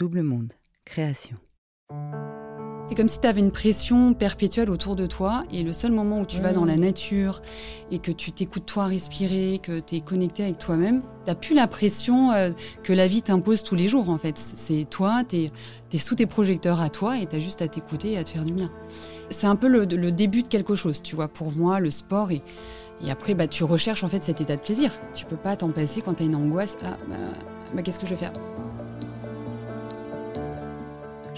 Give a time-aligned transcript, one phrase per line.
[0.00, 0.54] Double Monde,
[0.86, 1.36] création.
[2.86, 6.22] C'est comme si tu avais une pression perpétuelle autour de toi et le seul moment
[6.22, 7.42] où tu vas dans la nature
[7.90, 11.66] et que tu t'écoutes toi respirer, que tu es connecté avec toi-même, tu plus la
[11.66, 14.38] pression euh, que la vie t'impose tous les jours en fait.
[14.38, 15.50] C'est toi, tu
[15.92, 18.30] es, sous tes projecteurs à toi et tu as juste à t'écouter et à te
[18.30, 18.72] faire du bien.
[19.28, 22.30] C'est un peu le, début de quelque chose, tu vois, pour moi, le sport.
[22.30, 22.40] Et,
[23.04, 24.98] et après, bah, tu recherches en fait cet état de plaisir.
[25.12, 26.78] Tu peux pas t'en passer quand tu as une angoisse.
[26.82, 27.16] Ah, bah,
[27.74, 28.32] bah qu'est-ce que je vais faire?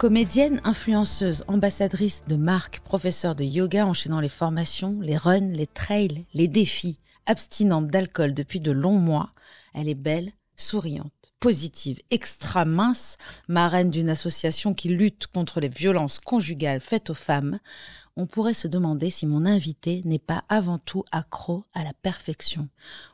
[0.00, 6.24] Comédienne, influenceuse, ambassadrice de marque, professeure de yoga enchaînant les formations, les runs, les trails,
[6.32, 9.34] les défis, abstinente d'alcool depuis de longs mois,
[9.74, 16.18] elle est belle, souriante, positive, extra mince, marraine d'une association qui lutte contre les violences
[16.18, 17.60] conjugales faites aux femmes,
[18.20, 22.68] on pourrait se demander si mon invité n'est pas avant tout accro à la perfection,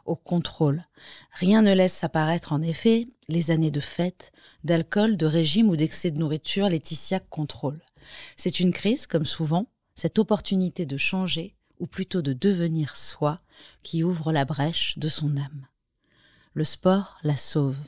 [0.04, 0.84] au contrôle.
[1.30, 4.32] Rien ne laisse apparaître en effet les années de fête,
[4.64, 7.80] d'alcool, de régime ou d'excès de nourriture, Laetitia contrôle.
[8.36, 13.40] C'est une crise, comme souvent, cette opportunité de changer, ou plutôt de devenir soi,
[13.84, 15.68] qui ouvre la brèche de son âme.
[16.52, 17.78] Le sport la sauve.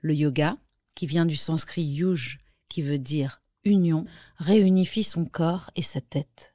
[0.00, 0.56] Le yoga,
[0.94, 4.06] qui vient du sanskrit yuj, qui veut dire union,
[4.36, 6.51] réunifie son corps et sa tête.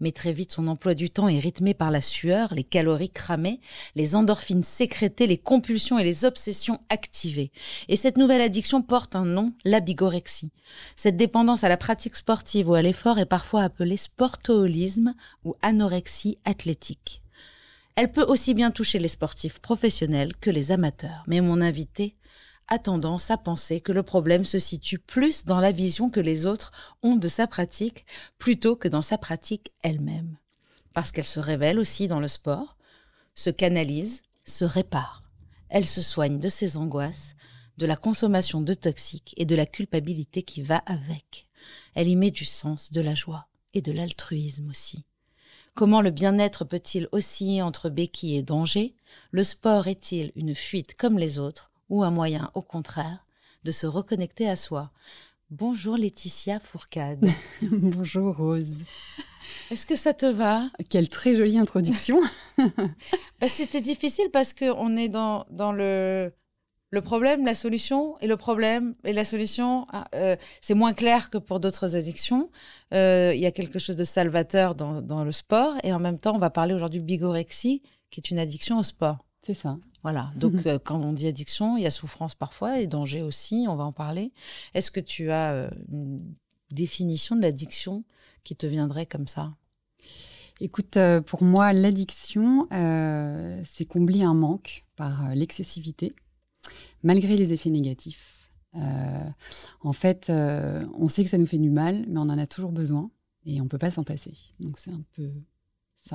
[0.00, 3.60] Mais très vite, son emploi du temps est rythmé par la sueur, les calories cramées,
[3.96, 7.50] les endorphines sécrétées, les compulsions et les obsessions activées.
[7.88, 10.52] Et cette nouvelle addiction porte un nom, la bigorexie.
[10.96, 15.14] Cette dépendance à la pratique sportive ou à l'effort est parfois appelée sportoholisme
[15.44, 17.22] ou anorexie athlétique.
[17.96, 21.24] Elle peut aussi bien toucher les sportifs professionnels que les amateurs.
[21.26, 22.14] Mais mon invité
[22.68, 26.46] a tendance à penser que le problème se situe plus dans la vision que les
[26.46, 26.72] autres
[27.02, 28.04] ont de sa pratique
[28.38, 30.36] plutôt que dans sa pratique elle-même.
[30.92, 32.76] Parce qu'elle se révèle aussi dans le sport,
[33.34, 35.22] se canalise, se répare.
[35.68, 37.34] Elle se soigne de ses angoisses,
[37.78, 41.48] de la consommation de toxiques et de la culpabilité qui va avec.
[41.94, 45.04] Elle y met du sens, de la joie et de l'altruisme aussi.
[45.74, 48.96] Comment le bien-être peut-il osciller entre béquille et danger
[49.30, 53.26] Le sport est-il une fuite comme les autres ou un moyen, au contraire,
[53.64, 54.90] de se reconnecter à soi
[55.50, 57.26] Bonjour Laetitia Fourcade.
[57.62, 58.76] Bonjour Rose.
[59.70, 60.68] Est-ce que ça te va?
[60.90, 62.20] Quelle très jolie introduction.
[62.58, 66.32] bah, C'était difficile parce qu'on est dans, dans le,
[66.90, 71.30] le problème, la solution, et le problème et la solution, ah, euh, c'est moins clair
[71.30, 72.50] que pour d'autres addictions.
[72.92, 76.18] Euh, il y a quelque chose de salvateur dans, dans, le sport, et en même
[76.18, 79.18] temps, on va parler aujourd'hui de bigorexie, qui est une addiction au sport.
[79.42, 79.78] C'est ça.
[80.02, 80.32] Voilà.
[80.36, 83.66] Donc, euh, quand on dit addiction, il y a souffrance parfois et danger aussi.
[83.68, 84.32] On va en parler.
[84.74, 86.34] Est-ce que tu as euh, une
[86.70, 88.04] définition de l'addiction
[88.44, 89.54] qui te viendrait comme ça?
[90.60, 92.68] Écoute, euh, pour moi, l'addiction,
[93.64, 96.14] c'est combler un manque par l'excessivité,
[97.02, 98.52] malgré les effets négatifs.
[98.74, 102.72] en fait, on sait que ça nous fait du mal, mais on en a toujours
[102.72, 103.10] besoin
[103.46, 104.34] et on ne peut pas s'en passer.
[104.58, 105.30] Donc, c'est un peu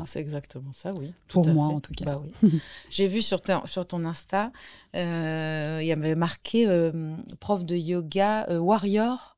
[0.05, 1.13] c'est exactement ça, oui.
[1.27, 2.05] Pour moi, en tout cas.
[2.05, 2.59] Bah, oui.
[2.89, 4.51] J'ai vu sur, sur ton Insta,
[4.95, 9.37] euh, il y avait marqué euh, prof de yoga euh, warrior.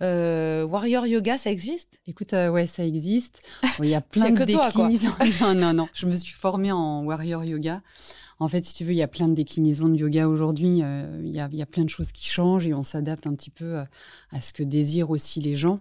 [0.00, 2.00] warrior yoga, ça existe?
[2.06, 3.42] Écoute, ouais, ça existe.
[3.78, 5.14] Il y a plein de déclinaisons.
[5.40, 5.88] non, non, non.
[5.94, 7.82] Je me suis formée en warrior yoga.
[8.42, 10.78] En fait, si tu veux, il y a plein de déclinaisons de yoga aujourd'hui.
[10.78, 13.34] il, y a, il y a plein de choses qui changent et on s'adapte un
[13.34, 13.76] petit peu
[14.30, 15.80] à ce que désirent aussi les gens.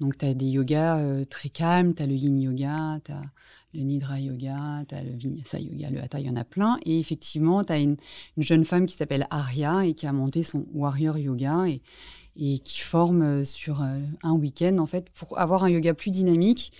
[0.00, 3.22] Donc, tu as des yogas très calmes, tu as le yin yoga, tu as
[3.74, 6.78] le Nidra Yoga, tu as le Vinyasa Yoga, le Hatha, il y en a plein.
[6.84, 7.96] Et effectivement, tu as une,
[8.36, 11.80] jeune femme qui s'appelle Arya et qui a monté son Warrior Yoga et,
[12.58, 16.72] qui forme euh, sur euh, un week-end, en fait, pour avoir un yoga plus dynamique,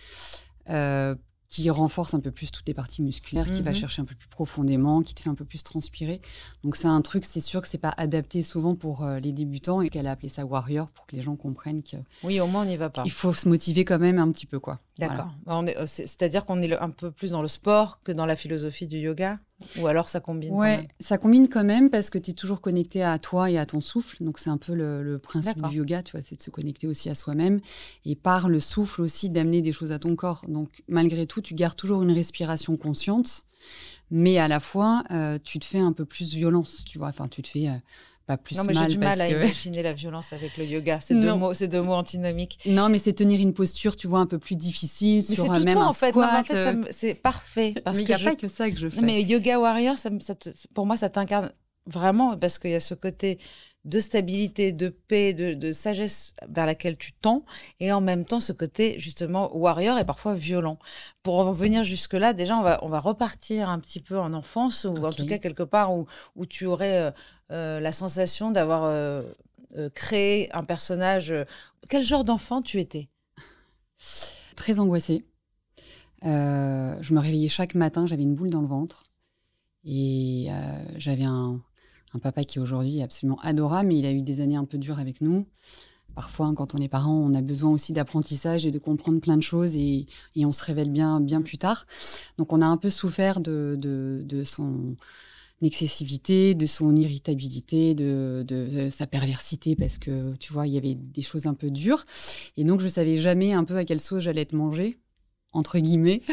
[0.70, 1.14] euh,
[1.52, 3.76] qui renforce un peu plus toutes les parties musculaires, qui va mhm.
[3.76, 6.22] chercher un peu plus profondément, qui te fait un peu plus transpirer.
[6.64, 9.82] Donc c'est un truc, c'est sûr que c'est pas adapté souvent pour euh, les débutants
[9.82, 12.62] et qu'elle a appelé ça warrior pour que les gens comprennent que oui, au moins
[12.62, 13.02] on n'y va pas.
[13.04, 14.80] Il faut se motiver quand même un petit peu quoi.
[14.98, 15.32] D'accord.
[15.46, 18.86] Bah, euh, c'est-à-dire qu'on est un peu plus dans le sport que dans la philosophie
[18.86, 19.38] du yoga?
[19.78, 23.02] Ou alors ça combine Ouais, ça combine quand même parce que tu es toujours connecté
[23.02, 24.22] à toi et à ton souffle.
[24.22, 27.08] Donc c'est un peu le, principe du yoga, tu vois, c'est de se connecter aussi
[27.08, 27.60] à soi-même.
[28.04, 30.44] Et par le souffle aussi d'amener des choses à ton corps.
[30.48, 33.46] Donc malgré tout, tu gardes toujours une respiration consciente,
[34.10, 37.08] mais à la fois, euh, tu te fais un peu plus violence, tu vois.
[37.08, 37.68] Enfin, tu te fais...
[37.68, 37.76] Euh,
[38.26, 41.00] pas plus non, mais j'ai du mal à imaginer la violence avec le yoga.
[41.00, 42.58] C'est deux mots, c'est deux mots antinomiques.
[42.66, 45.86] Non, mais c'est tenir une posture, tu vois, un peu plus difficile sur même toi,
[45.86, 46.14] en fait.
[46.90, 49.00] c'est parfait parce mais il n'y a pas que ça que je fais.
[49.00, 50.10] mais yoga warrior, ça,
[50.74, 51.52] pour moi, ça t'incarne
[51.86, 53.38] vraiment parce qu'il y a ce côté
[53.84, 57.44] de stabilité, de paix, de, sagesse vers laquelle tu tends,
[57.80, 60.78] et en même temps ce côté justement warrior et parfois violent.
[61.22, 64.84] Pour en venir jusque-là, déjà on va, on va repartir un petit peu en enfance,
[64.84, 66.06] ou en tout cas quelque part où,
[66.36, 67.10] où tu aurais euh,
[67.50, 69.22] euh, la sensation d'avoir euh,
[69.94, 71.34] créé un personnage.
[71.88, 73.08] Quel genre d'enfant tu étais?
[74.54, 75.24] Très angoissée.
[76.22, 79.04] je me réveillais chaque matin, j'avais une boule dans le ventre.
[79.84, 80.48] Et
[80.96, 81.60] j'avais un,
[82.14, 84.78] un papa qui aujourd'hui est absolument adorable, mais il a eu des années un peu
[84.78, 85.46] dures avec nous.
[86.14, 89.42] Parfois, quand on est parent, on a besoin aussi d'apprentissage et de comprendre plein de
[89.42, 90.06] choses et,
[90.36, 91.86] on se révèle bien, bien plus tard.
[92.36, 94.96] Donc, on a un peu souffert de, de, son
[95.62, 100.94] excessivité, de son irritabilité, de, de, sa perversité, parce que, tu vois, il y avait
[100.96, 102.04] des choses un peu dures.
[102.58, 104.98] Et donc, je savais jamais un peu à quelle sauce j'allais être mangée
[105.52, 106.20] entre guillemets.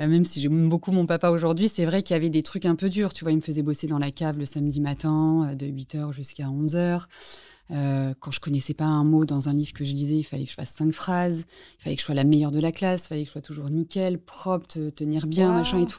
[0.00, 2.66] Euh, même si j'aime beaucoup mon papa aujourd'hui, c'est vrai qu'il y avait des trucs
[2.66, 3.12] un peu durs.
[3.12, 6.12] Tu vois, il me faisait bosser dans la cave le samedi matin, euh, de 8h
[6.12, 7.06] jusqu'à 11h.
[7.72, 10.44] Euh, quand je connaissais pas un mot dans un livre que je lisais, il fallait
[10.44, 11.46] que je fasse cinq phrases.
[11.80, 13.06] Il fallait que je sois la meilleure de la classe.
[13.06, 15.98] Il fallait que je sois toujours nickel, propre, tenir bien, machin et tout.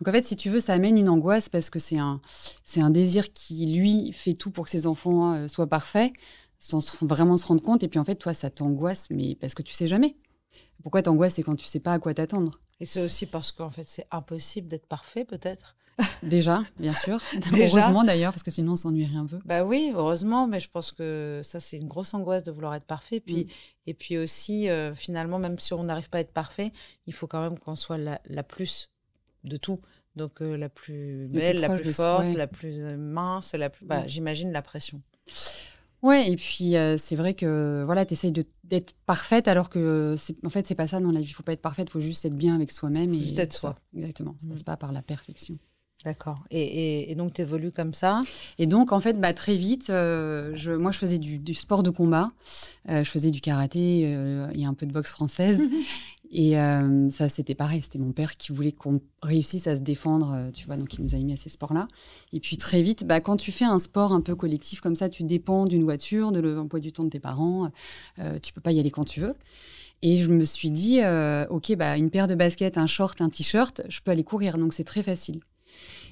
[0.00, 2.20] Donc en fait, si tu veux, ça amène une angoisse parce que c'est un,
[2.64, 6.12] c'est un désir qui, lui, fait tout pour que ses enfants soient parfaits
[6.58, 7.84] sans vraiment se rendre compte.
[7.84, 10.16] Et puis en fait, toi, ça t'angoisse, mais parce que tu sais jamais.
[10.82, 12.60] Pourquoi t'angoisses C'est quand tu sais pas à quoi t'attendre?
[12.80, 15.76] Et c'est aussi parce qu'en fait, c'est impossible d'être parfait, peut-être.
[16.22, 17.20] Déjà, bien sûr.
[17.52, 19.38] Heureusement d'ailleurs, parce que sinon on s'ennuierait un peu.
[19.44, 22.86] Bah oui, heureusement, mais je pense que ça, c'est une grosse angoisse de vouloir être
[22.86, 23.20] parfait.
[23.20, 23.48] Puis, mm.
[23.88, 26.72] Et puis aussi, euh, finalement, même si on n'arrive pas à être parfait,
[27.06, 28.90] il faut quand même qu'on soit la, plus
[29.44, 29.80] de tout.
[30.14, 33.84] Donc euh, la plus belle, la plus forte, la plus mince, la plus...
[33.84, 34.08] Bah, mm.
[34.08, 35.02] j'imagine la pression.
[36.02, 40.14] Ouais, et puis euh, c'est vrai que voilà, tu essayes d'être parfaite alors que
[40.44, 41.26] en fait, c'est pas ça dans la vie.
[41.26, 43.12] Il faut pas être parfaite, il faut juste être bien avec soi-même.
[43.14, 43.76] et Juste être soi.
[43.96, 44.36] Exactement.
[44.40, 44.64] Ça passe mmh.
[44.64, 45.58] pas par la perfection.
[46.04, 46.38] D'accord.
[46.50, 48.20] Et, et, donc, tu évolues comme ça?
[48.58, 51.90] Et donc, en fait, bah, très vite, euh, je, moi, je faisais du, sport de
[51.90, 52.30] combat.
[52.88, 54.00] Euh, je faisais du karaté
[54.54, 55.60] et un peu de boxe française.
[56.30, 57.80] Et euh, ça, c'était pareil.
[57.80, 60.76] C'était mon père qui voulait qu'on réussisse à se défendre, euh, tu vois.
[60.76, 61.88] Donc, il nous a mis à ces sports-là.
[62.32, 65.08] Et puis, très vite, bah, quand tu fais un sport un peu collectif comme ça,
[65.08, 67.70] tu dépends d'une voiture, de l'emploi du temps de tes parents.
[68.18, 69.34] Euh, tu peux pas y aller quand tu veux.
[70.02, 73.30] Et je me suis dit, euh, OK, bah, une paire de baskets, un short, un
[73.30, 74.58] t-shirt, je peux aller courir.
[74.58, 75.40] Donc, c'est très facile.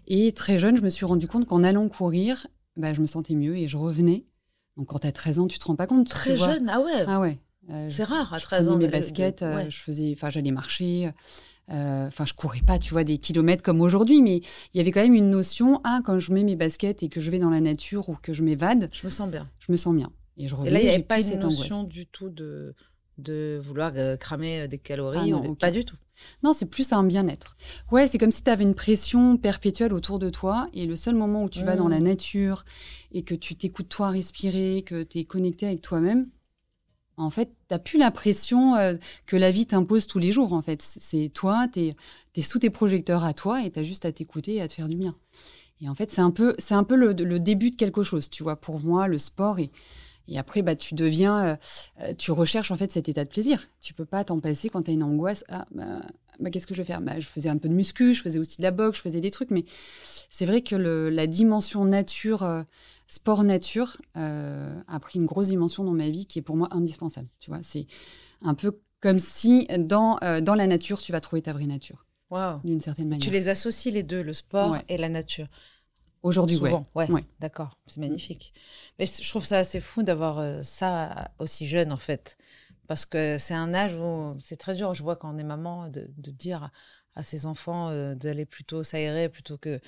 [0.07, 2.47] Et très jeune, je me suis rendu compte qu'en allant courir,
[2.77, 4.25] bah, je me sentais mieux et je revenais.
[4.77, 6.09] Donc quand tu as 13 ans, tu te rends pas compte.
[6.09, 7.05] Très jeune, ah ouais.
[7.07, 7.39] Ah ouais.
[7.71, 8.75] Euh, C'est rare à je 13 ans.
[8.75, 9.71] de- mes de- baskets, euh, ouais.
[9.71, 11.11] je faisais, enfin j'allais marcher.
[11.71, 14.93] euh, Enfin, je courais pas, tu vois, des kilomètres comme aujourd'hui, mais il y avait
[14.93, 15.81] quand même une notion.
[15.83, 18.33] Ah, quand je mets mes baskets et que je vais dans la nature ou que
[18.33, 19.51] je m'évade, Je me sens bien.
[19.59, 20.13] je me sens bien.
[20.37, 20.71] Et je Et revenais.
[20.71, 21.93] là, il n'y avait pas une cette notion angoisse.
[21.93, 22.75] du tout de,
[23.19, 25.19] de vouloir euh, cramer euh, des calories.
[25.23, 25.55] Ah non, ou-.
[25.57, 25.97] Pas du tout.
[26.43, 27.57] Non, c'est plus un bien-être.
[27.91, 31.15] Ouais, c'est comme si tu avais une pression perpétuelle autour de toi et le seul
[31.15, 32.65] moment où tu vas dans la nature
[33.13, 36.29] et que tu t'écoutes toi respirer, que tu es connecté avec toi-même,
[37.19, 38.95] en fait, tu plus la pression euh,
[39.25, 40.53] que la vie t'impose tous les jours.
[40.53, 41.95] En fait, c'est toi, tu
[42.35, 44.75] es, sous tes projecteurs à toi et tu as juste à t'écouter et à te
[44.75, 45.17] faire du bien.
[45.81, 48.29] Et en fait, c'est un peu, c'est un peu le, le début de quelque chose,
[48.29, 48.57] tu vois.
[48.57, 49.71] Pour moi, le sport et
[50.29, 51.57] et après, bah, tu deviens, euh,
[52.03, 53.69] euh, tu recherches en fait cet état de plaisir.
[53.81, 55.45] Tu peux pas t'en passer quand tu as une angoisse.
[55.49, 56.01] Ah, bah,
[56.41, 57.01] bah, qu'est-ce que je vais faire?
[57.01, 59.21] Bah, Je faisais un peu de muscu, je faisais aussi de la boxe, je faisais
[59.21, 59.65] des trucs, mais
[60.31, 62.63] c'est vrai que le- la dimension nature, euh,
[63.07, 66.69] sport nature, euh, a pris une grosse dimension dans ma vie qui est pour moi
[66.73, 67.29] indispensable.
[67.39, 67.87] Tu vois, c'est
[68.43, 72.61] un peu comme si dans, dans la nature, tu vas trouver ta vraie nature, Waouh.
[72.65, 73.25] d'une certaine manière.
[73.25, 74.85] Tu les associes les deux, le sport Ouais.
[74.89, 75.47] et la nature.
[76.27, 76.57] Aujourd'hui.
[76.57, 77.11] Souvent, ouais.
[77.11, 77.25] Ouais.
[77.41, 78.53] D'accord, c'est magnifique.
[78.99, 82.37] Mais je trouve ça assez fou d'avoir euh, ça aussi jeune, en fait.
[82.89, 85.89] Parce que c'est un âge où c'est très dur, je vois quand on est maman,
[85.89, 86.71] de, de dire
[87.15, 89.81] à ses enfants euh, d'aller plutôt s'aérer plutôt que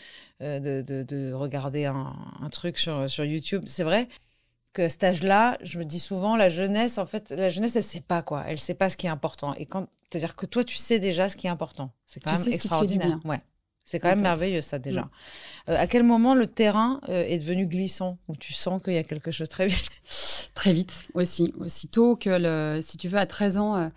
[0.42, 3.64] euh, de, de- de regarder un, un truc sur, sur YouTube.
[3.66, 4.08] C'est vrai
[4.72, 8.00] que cet âge-là, je me dis souvent, la jeunesse, en fait, la jeunesse, elle sait
[8.00, 8.44] pas quoi.
[8.46, 9.54] Elle sait pas ce qui est important.
[9.54, 11.92] Et quand, c'est-à-dire que toi, tu sais déjà ce qui est important.
[12.06, 13.20] C'est quand Tu même sais ce qui te fait du extraordinaire.
[13.24, 13.30] bien.
[13.30, 13.40] Ouais.
[13.88, 14.22] C'est quand En même fait.
[14.22, 15.00] merveilleux, ça, déjà.
[15.00, 15.10] Mm.
[15.70, 18.98] Euh, à quel moment le terrain euh, est devenu glissant Où tu sens qu'il y
[18.98, 19.90] a quelque chose très vite?
[20.54, 23.90] Très vite aussi, aussitôt que le, si tu veux à 13 ans,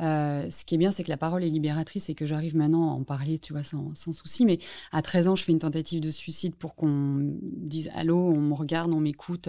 [0.00, 2.90] euh, ce qui est bien c'est que la parole est libératrice et que j'arrive maintenant
[2.90, 4.44] à en parler, tu vois, sans, sans souci.
[4.44, 4.58] Mais
[4.90, 8.40] à 13 ans, je fais une tentative de suicide pour qu'on me dise allô, on
[8.40, 9.48] me regarde, on m'écoute.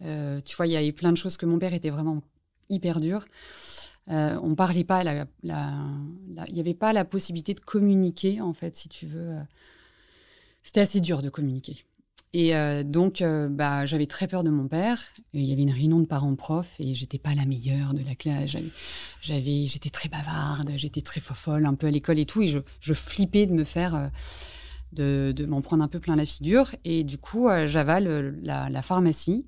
[0.00, 2.22] Tu vois, il y avait plein de choses que mon père était vraiment
[2.70, 3.24] hyper dur.
[4.10, 8.88] Euh, on parlait pas, il n'y avait pas la possibilité de communiquer en fait, si
[8.88, 9.30] tu veux.
[9.36, 9.42] euh,
[10.62, 11.84] C'était assez dur de communiquer.
[12.32, 15.02] Et euh, donc, euh, bah, j'avais très peur de mon père.
[15.32, 18.56] Il y avait une réunion de parents-profs et j'étais pas la meilleure de la classe.
[19.20, 22.42] J'avais, j'étais très bavarde, j'étais très fofolle un peu à l'école et tout.
[22.42, 24.10] Et je, je flippais de me faire,
[24.92, 26.70] de, m'en prendre un peu plein la figure.
[26.84, 29.44] Et du coup, j'avale la, la pharmacie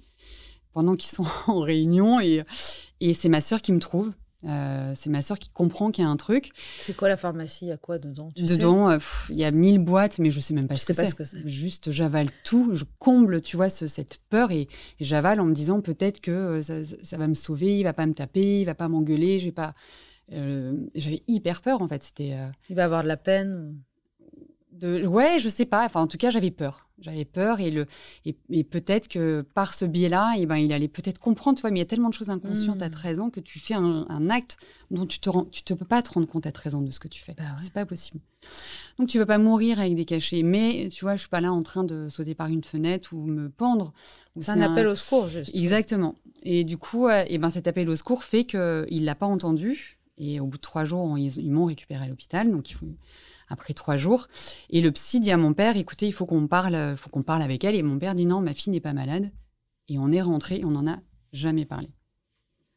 [0.72, 2.20] pendant qu'ils sont en réunion.
[2.20, 2.42] Et,
[3.00, 4.12] et c'est ma sœur qui me trouve.
[4.44, 6.50] Euh, c'est ma sœur qui comprend qu'il y a un truc.
[6.80, 7.66] C'est quoi la pharmacie?
[7.66, 8.32] Il y a quoi dedans?
[8.34, 8.98] Tu Dedans, euh,
[9.30, 11.10] il y a mille boîtes, mais je sais même pas, ce, sais que pas c'est.
[11.10, 11.48] ce que c'est.
[11.48, 14.68] Juste, j'avale tout, je comble, tu vois, ce- cette peur et, et
[15.04, 18.06] j'avale en me disant peut-être que euh, ça, ça- va me sauver, il va pas
[18.06, 19.74] me taper, il va pas m'engueuler, j'ai pas.
[20.30, 22.02] J'avais hyper peur en fait.
[22.02, 22.34] C'était
[22.70, 23.76] Il va avoir de la peine.
[24.82, 25.84] De, ouais, je sais pas.
[25.84, 26.88] Enfin, en tout cas, j'avais peur.
[27.00, 27.86] J'avais peur et le
[28.26, 31.56] et, et peut-être que par ce biais-là, et ben, il allait peut-être comprendre.
[31.58, 32.92] Tu vois, mais il y a tellement de choses inconscientes à Mm.
[32.92, 34.56] 13 ans que tu fais un, un acte
[34.92, 36.90] dont tu te rends, tu te peux pas te rendre compte à 13 ans de
[36.90, 37.34] ce que tu fais.
[37.34, 37.60] Bah ouais.
[37.62, 38.20] C'est pas possible.
[38.98, 41.52] Donc tu veux pas mourir avec des cachets, mais tu vois, je suis pas là
[41.52, 43.92] en train de sauter par une fenêtre ou me pendre.
[44.38, 45.54] C'est un appel au secours, juste.
[45.56, 46.14] Exactement.
[46.44, 49.98] Et du coup, euh, et ben cet appel au secours fait qu'il l'a pas entendu.
[50.18, 52.50] Et au bout de trois jours, ils, ils m'ont récupéré à l'hôpital.
[52.50, 52.86] Donc il faut
[53.52, 54.26] après trois jours.
[54.70, 57.22] Et le psy dit à mon père, écoutez, il faut qu'on parle, euh, faut qu'on
[57.22, 57.74] parle avec elle.
[57.74, 59.30] Et mon père dit non, ma fille n'est pas malade.
[59.88, 60.98] Et on est rentré, on n'en a
[61.32, 61.90] jamais parlé.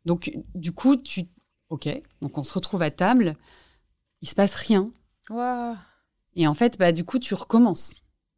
[0.06, 1.28] Donc du coup, tu,
[1.70, 1.90] ok.
[2.22, 3.36] Donc on se retrouve à table.
[4.22, 4.92] Il se passe rien.
[6.36, 7.96] Et en fait, bah, du coup, tu recommences.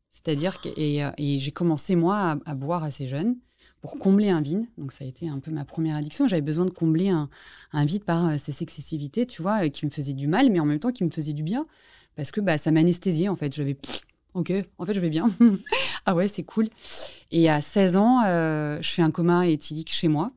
[0.10, 3.38] C'est-à-dire que et, euh, et j'ai commencé, moi, à, à boire assez jeune
[3.82, 4.66] pour combler un vide.
[4.78, 6.28] Donc, ça a été un peu ma première addiction.
[6.28, 7.30] J'avais besoin de combler un,
[7.72, 10.66] un vide par euh, ces excessivités, tu vois, qui me faisaient du mal, mais en
[10.66, 11.68] même temps qui me faisaient du bien.
[12.18, 13.56] Parce que bah, ça m'anesthésiait, en fait.
[13.56, 14.02] J'avais, pff,
[14.34, 15.28] OK, en fait, je vais bien.
[16.06, 16.68] ah ouais, c'est cool.
[17.32, 20.32] Et à 16 ans, euh, je fais un coma éthylique chez moi,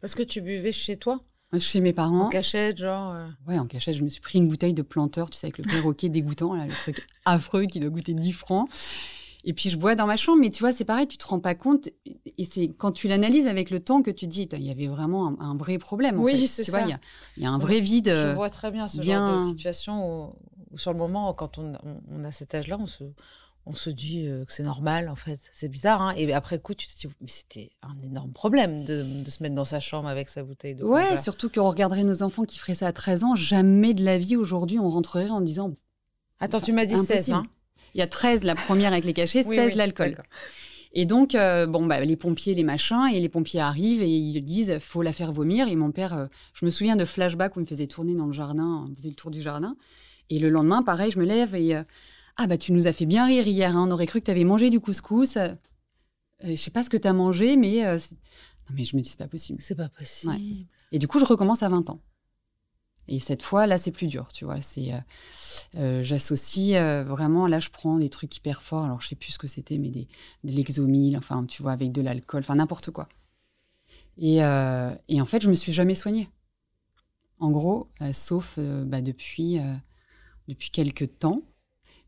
[0.00, 1.20] Parce que tu buvais chez toi?
[1.58, 2.26] Chez mes parents.
[2.26, 3.12] En cachette, genre.
[3.12, 5.58] euh, Ouais, en cachette, je me suis pris une bouteille de planteur, tu sais, avec
[5.58, 8.68] le perroquet dégoûtant, là, le truc affreux qui doit goûter 10 francs.
[9.46, 11.38] Et puis je bois dans ma chambre, mais tu vois, c'est pareil, tu te rends
[11.38, 11.90] pas compte.
[12.38, 14.86] Et c'est quand tu l'analyses avec le temps que tu te dis, il y avait
[14.86, 16.18] vraiment un, un vrai problème.
[16.18, 16.78] en Oui, c'est Tu ça.
[16.78, 17.00] vois, il y a,
[17.36, 18.06] il y a un vrai vide.
[18.08, 20.36] Je euh, vois très bien ce bien- genre de situation où
[20.76, 23.04] sur le moment, quand on, on- on a cet âge-là, on se,
[23.66, 25.40] on se dit euh, que c'est normal, en fait.
[25.52, 26.14] C'est bizarre, hein.
[26.16, 29.54] Et après coup, tu te dis, mais c'était un énorme problème de, de se mettre
[29.54, 32.74] dans sa chambre avec sa bouteille de Ouais, surtout qu'on regarderait nos enfants qui feraient
[32.74, 33.34] ça à 13 ans.
[33.34, 35.74] Jamais de la vie aujourd'hui, on rentrerait en disant.
[36.40, 37.18] Attends, tu m'as dit Impossible.
[37.20, 37.42] 16, hein
[37.94, 40.16] Il y a 13 la première avec les cachets, 16 Oui, oui, l'alcool.
[40.96, 44.40] Et donc, euh, bon, bah, les pompiers, les machins, et les pompiers arrivent et ils
[44.42, 45.66] disent, faut la faire vomir.
[45.68, 48.26] Et mon père, euh, je me souviens de flashbacks où il me faisait tourner dans
[48.26, 49.76] le jardin, on faisait le tour du jardin.
[50.30, 51.84] Et le lendemain, pareil, je me lève et euh,
[52.36, 53.76] ah bah tu nous as fait bien rire hier.
[53.76, 55.36] hein, on aurait cru que tu avais mangé du couscous.
[55.36, 55.54] Euh,
[56.42, 57.98] je sais pas ce que tu as mangé, mais euh,
[58.68, 59.60] non, mais je me dis c'est pas possible.
[59.60, 60.66] C'est pas possible.
[60.92, 62.00] Et du coup, je recommence à 20 ans.
[63.06, 64.60] Et cette fois, là, c'est plus dur, tu vois.
[64.62, 64.98] C'est, euh,
[65.76, 68.84] euh, j'associe euh, vraiment, là, je prends des trucs hyper forts.
[68.84, 70.08] Alors, je sais plus ce que c'était, mais des,
[70.44, 73.08] de l'exomil, enfin, tu vois, avec de l'alcool, enfin, n'importe quoi.
[74.16, 76.28] Et, et en fait, je me suis jamais soignée.
[77.40, 79.58] En gros, sauf bah, depuis,
[80.48, 81.42] depuis quelques temps.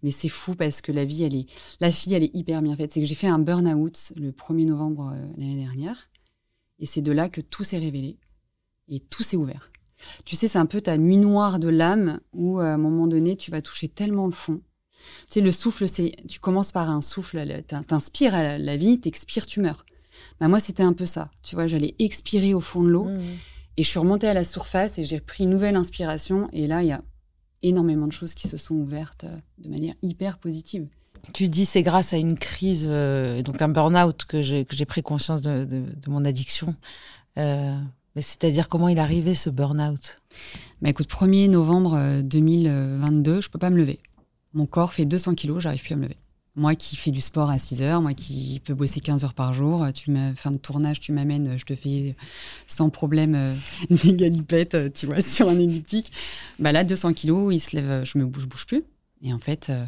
[0.02, 1.46] Mais c'est fou parce que la vie, elle est,
[1.80, 2.92] la fille, elle est hyper bien faite.
[2.92, 6.10] C'est que j'ai fait un burn-out le 1er novembre euh, l'année dernière.
[6.78, 8.18] Et c'est de là que tout s'est révélé.
[8.88, 9.70] Et tout s'est ouvert.
[10.24, 13.36] Tu sais, c'est un peu ta nuit noire de l'âme où, à un moment donné,
[13.36, 14.60] tu vas toucher tellement le fond.
[15.28, 16.12] Tu sais, le souffle, c'est.
[16.28, 19.86] Tu commences par un souffle, t'inspires à la, la vie, t'expires, tu meurs.
[20.38, 21.30] Bah, moi, c'était un peu ça.
[21.42, 23.04] Tu vois, j'allais expirer au fond de l'eau.
[23.04, 23.22] Mmh.
[23.78, 26.48] Et je suis remontée à la surface et j'ai pris une nouvelle inspiration.
[26.52, 27.02] Et là, il y a
[27.62, 30.86] énormément de choses qui se sont ouvertes euh, de manière hyper positive.
[31.32, 35.42] Tu dis c'est grâce à une crise, euh, donc un burn-out que j'ai pris conscience
[35.42, 36.75] de, de- de mon addiction.
[37.38, 37.76] Euh,
[38.14, 40.18] c'est-à-dire comment il est arrivé ce burn-out?
[40.82, 43.98] Bah écoute, 1er novembre euh, 2022, je peux pas me lever.
[44.54, 46.16] Mon corps fait 200 kilos, j'arrive plus à me lever.
[46.56, 49.52] Moi qui fais du sport à 6 heures, moi qui peux bosser 15 heures par
[49.52, 52.16] jour, tu fin de tournage, tu m'amènes, je te fais
[52.66, 53.54] sans problème euh,
[53.90, 56.12] des galipettes, euh, tu vois, sur un elliptique.
[56.58, 58.82] Bah là, 200 kilos, il se lève, je me bouge, bouge plus.
[59.22, 59.84] Et en fait, euh,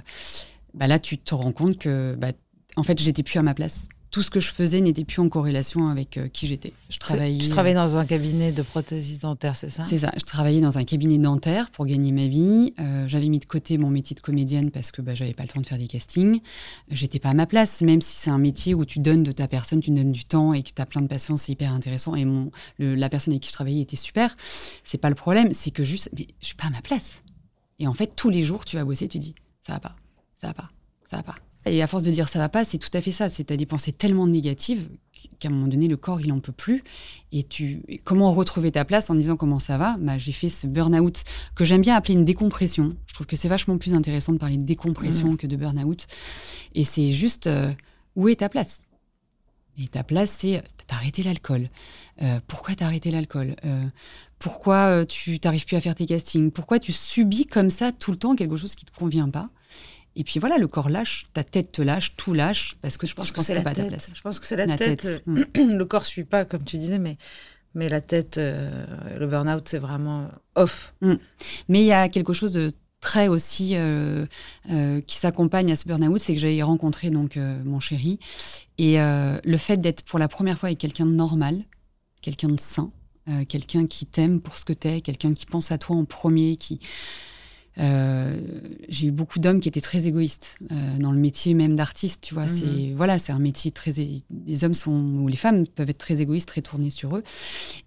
[0.74, 2.32] bah là, tu te rends compte que, bah,
[2.76, 3.88] en fait, j'étais plus à ma place.
[4.10, 6.72] Tout ce que je faisais n'était plus en corrélation avec euh, qui j'étais.
[6.88, 7.46] Je travaillais.
[7.50, 9.84] Travaillais dans un cabinet de prothèse dentaire, c'est ça?
[9.84, 10.12] C'est ça.
[10.16, 12.72] Je travaillais dans un cabinet dentaire pour gagner ma vie.
[12.80, 15.50] Euh, j'avais mis de côté mon métier de comédienne parce que bah, j'avais pas le
[15.50, 16.40] temps de faire des castings.
[16.90, 19.46] J'étais pas à ma place, même si c'est un métier où tu donnes de ta
[19.46, 22.14] personne, tu donnes du temps et que tu as plein de passion, c'est hyper intéressant.
[22.14, 24.36] Et mon, le- la personne avec qui je travaillais était super.
[24.84, 27.22] C'est pas le problème, c'est que juste, mais je suis pas à ma place.
[27.78, 29.34] Et en fait, tous les jours, tu vas bosser, tu dis,
[29.66, 29.96] ça va pas,
[30.40, 30.70] ça va pas,
[31.10, 31.34] ça va pas.
[31.68, 33.28] Et à force de dire ça va pas, c'est tout à fait ça.
[33.28, 34.88] C'est t'as des pensées tellement négatives
[35.40, 36.82] qu'à un moment donné, le corps, il en peut plus.
[37.32, 39.96] Et tu, comment retrouver ta place en disant comment ça va?
[39.98, 42.96] Bah, J'ai fait ce burn-out que j'aime bien appeler une décompression.
[43.06, 46.06] Je trouve que c'est vachement plus intéressant de parler de décompression que de burn-out.
[46.74, 47.72] Et c'est juste euh,
[48.16, 48.82] où est ta place?
[49.80, 51.68] Et ta place, c'est t'as arrêté l'alcool.
[52.22, 53.54] Euh, pourquoi t'as arrêté l'alcool?
[53.64, 53.82] Euh,
[54.38, 56.50] Pourquoi euh, tu t'arrives plus à faire tes castings?
[56.50, 59.50] Pourquoi tu subis comme ça tout le temps quelque chose qui te convient pas?
[60.20, 63.14] Et puis voilà, le corps lâche, ta tête te lâche, tout lâche parce que je
[63.14, 63.90] pense que c'est la pas à ta tête.
[63.90, 64.10] place.
[64.12, 65.00] Je pense que c'est la, La tête.
[65.00, 65.22] tête.
[65.28, 67.16] euh, le corps suit pas, comme tu disais, mais,
[67.74, 68.84] mais la tête, euh,
[69.16, 70.92] le burn-out, c'est vraiment off.
[71.68, 74.26] Mais il y a quelque chose de très aussi euh,
[74.72, 78.18] euh, qui s'accompagne à ce burn-out, c'est que j'ai rencontré donc mon chéri
[78.76, 81.62] et le fait d'être pour la première fois avec quelqu'un de normal,
[82.22, 82.90] quelqu'un de sain,
[83.48, 86.80] quelqu'un qui t'aime pour ce que t'es, quelqu'un qui pense à toi en premier, qui
[87.80, 88.36] euh,
[88.88, 92.34] j'ai eu beaucoup d'hommes qui étaient très égoïstes euh, dans le métier même d'artiste, tu
[92.34, 92.46] vois.
[92.46, 92.48] Mhm.
[92.48, 93.92] C'est voilà, c'est un métier très.
[94.46, 97.22] Les hommes sont ou les femmes peuvent être très égoïstes, très tournés sur eux.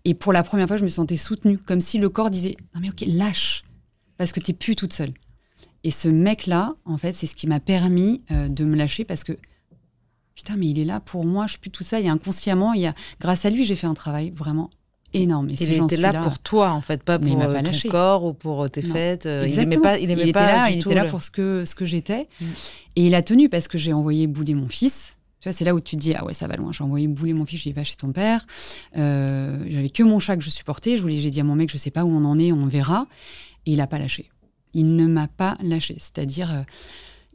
[0.05, 2.81] Et pour la première fois, je me sentais soutenue, comme si le corps disait non
[2.81, 3.63] mais ok, lâche,
[4.17, 5.13] parce que t'es plus toute seule.
[5.83, 9.23] Et ce mec-là, en fait, c'est ce qui m'a permis euh, de me lâcher parce
[9.23, 9.33] que
[10.35, 11.99] putain, mais il est là pour moi, je suis plus tout ça.
[11.99, 14.69] Il y a inconsciemment, il y a grâce à lui, j'ai fait un travail vraiment
[15.13, 15.49] énorme.
[15.49, 17.89] Et Il était là, pour toi, en fait, pas pour euh, pas ton lâché.
[17.89, 18.93] corps ou pour euh, tes Non.
[18.93, 19.25] fêtes.
[19.25, 21.75] euh, il pas, il était pas là, il était là le- pour ce que, ce
[21.75, 22.27] que j'étais.
[22.95, 25.17] Et il a tenu parce que j'ai envoyé bouler mon fils.
[25.39, 26.71] Tu vois, c'est là où tu te dis, ah ouais, ça va loin.
[26.71, 28.45] J'ai envoyé bouler mon fils, je dis, va chez ton père.
[28.97, 30.95] Euh, J'avais que mon chat que je supportais.
[30.97, 32.65] Je voulais, j'ai dit à mon mec, je sais pas où on en est, on
[32.67, 33.07] verra.
[33.65, 34.29] Et il a pas lâché.
[34.73, 35.95] Il ne m'a pas lâché.
[35.97, 36.61] C'est-à-dire, euh,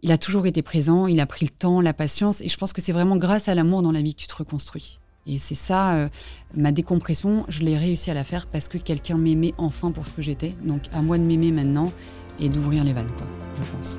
[0.03, 2.41] il a toujours été présent, il a pris le temps, la patience.
[2.43, 4.37] Et je pense que c'est vraiment grâce à l'amour dans la vie que tu te
[4.37, 4.99] reconstruis.
[5.29, 6.09] Et c'est ça, euh,
[6.55, 10.13] ma décompression, je l'ai réussi à la faire parce que quelqu'un m'aimait enfin pour ce
[10.13, 10.55] que j'étais.
[10.63, 11.91] Donc à moi de m'aimer maintenant
[12.39, 13.99] et d'ouvrir les vannes, quoi, je pense.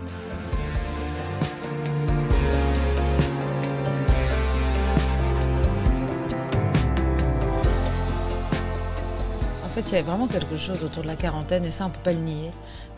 [9.65, 11.89] En fait, il y a vraiment quelque chose autour de la quarantaine et ça, on
[11.89, 12.51] peut pas le nier.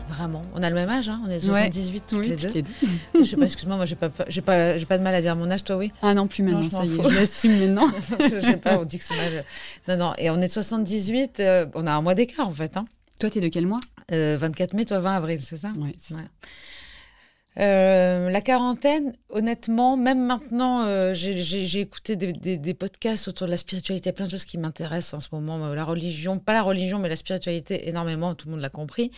[0.10, 0.44] Vraiment.
[0.56, 2.50] On a le même âge, hein on est 78 toutes les deux.
[3.16, 5.36] Je sais pas, excuse-moi, moi j'ai pas, j'ai pas, j'ai pas de mal à dire
[5.36, 5.92] mon âge, toi oui.
[6.02, 7.88] Ah non, plus maintenant, Non, je ça y est, je l'assume maintenant.
[8.20, 9.46] je sais pas, on dit que c'est mal.
[9.88, 12.76] Non, non, et on est de 78, euh, on a un mois d'écart en fait.
[12.76, 12.86] Hein.
[13.20, 13.80] Toi, t'es de quel mois?
[14.12, 15.70] Euh, 24 mai, toi 20 avril, c'est ça?
[15.78, 16.22] Ouais, c'est Ouais.
[16.22, 16.48] ça.
[17.58, 24.12] Euh, la quarantaine, honnêtement, même maintenant, euh, j'ai- écouté des, podcasts autour de la spiritualité,
[24.12, 25.74] plein de choses qui m'intéressent en ce moment.
[25.74, 29.12] La religion, pas la religion, mais la spiritualité énormément, tout le monde l'a compris.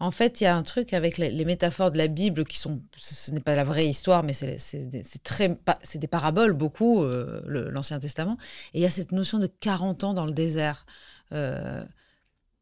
[0.00, 2.82] En fait, il y a un truc avec les, métaphores de la Bible qui sont,
[2.96, 8.00] ce, n'est pas la vraie histoire, mais c'est très, c'est des paraboles beaucoup, euh, l'Ancien
[8.00, 8.36] Testament.
[8.74, 10.86] Et il y a cette notion de 40 ans dans le désert.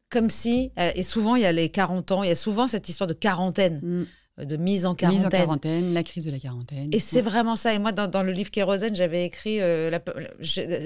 [0.09, 2.87] Comme si, et souvent il y a les 40 ans, il y a souvent cette
[2.87, 4.05] histoire de quarantaine Mm.
[4.37, 5.25] De mise en Mise quarantaine.
[5.25, 6.89] en quarantaine, la crise de la quarantaine.
[6.91, 7.73] Et c'est vraiment ça.
[7.73, 9.99] Et moi, dans, dans le livre Kérosène, j'avais écrit euh, la,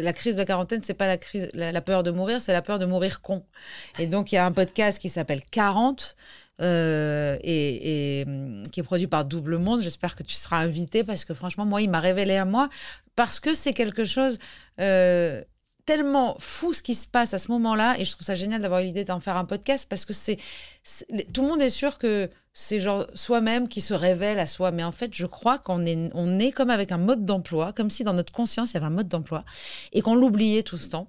[0.04, 2.54] la crise de la quarantaine, c'est pas la, crise, la, la peur de mourir, c'est
[2.54, 3.44] la peur de mourir con.
[3.98, 6.16] Et donc, il y a un podcast qui s'appelle 40
[6.62, 9.82] euh, et, et, hum, qui est produit par Double Monde.
[9.82, 12.70] J'espère que tu seras invité parce que franchement, moi, il m'a révélé à moi
[13.16, 14.38] parce que c'est quelque chose.
[14.80, 15.42] euh,
[15.86, 18.80] tellement fou ce qui se passe à ce moment-là et je trouve ça génial d'avoir
[18.80, 20.38] l'idée d'en faire un podcast parce que c'est-
[21.34, 22.30] tout le monde est sûr que
[22.62, 26.10] c'est genre soi-même qui se révèle à soi mais en fait je crois qu'on est
[26.14, 28.86] on est comme avec un mode d'emploi comme si dans notre conscience il y avait
[28.88, 29.46] un mode d'emploi
[29.94, 31.08] et qu'on l'oubliait tout ce temps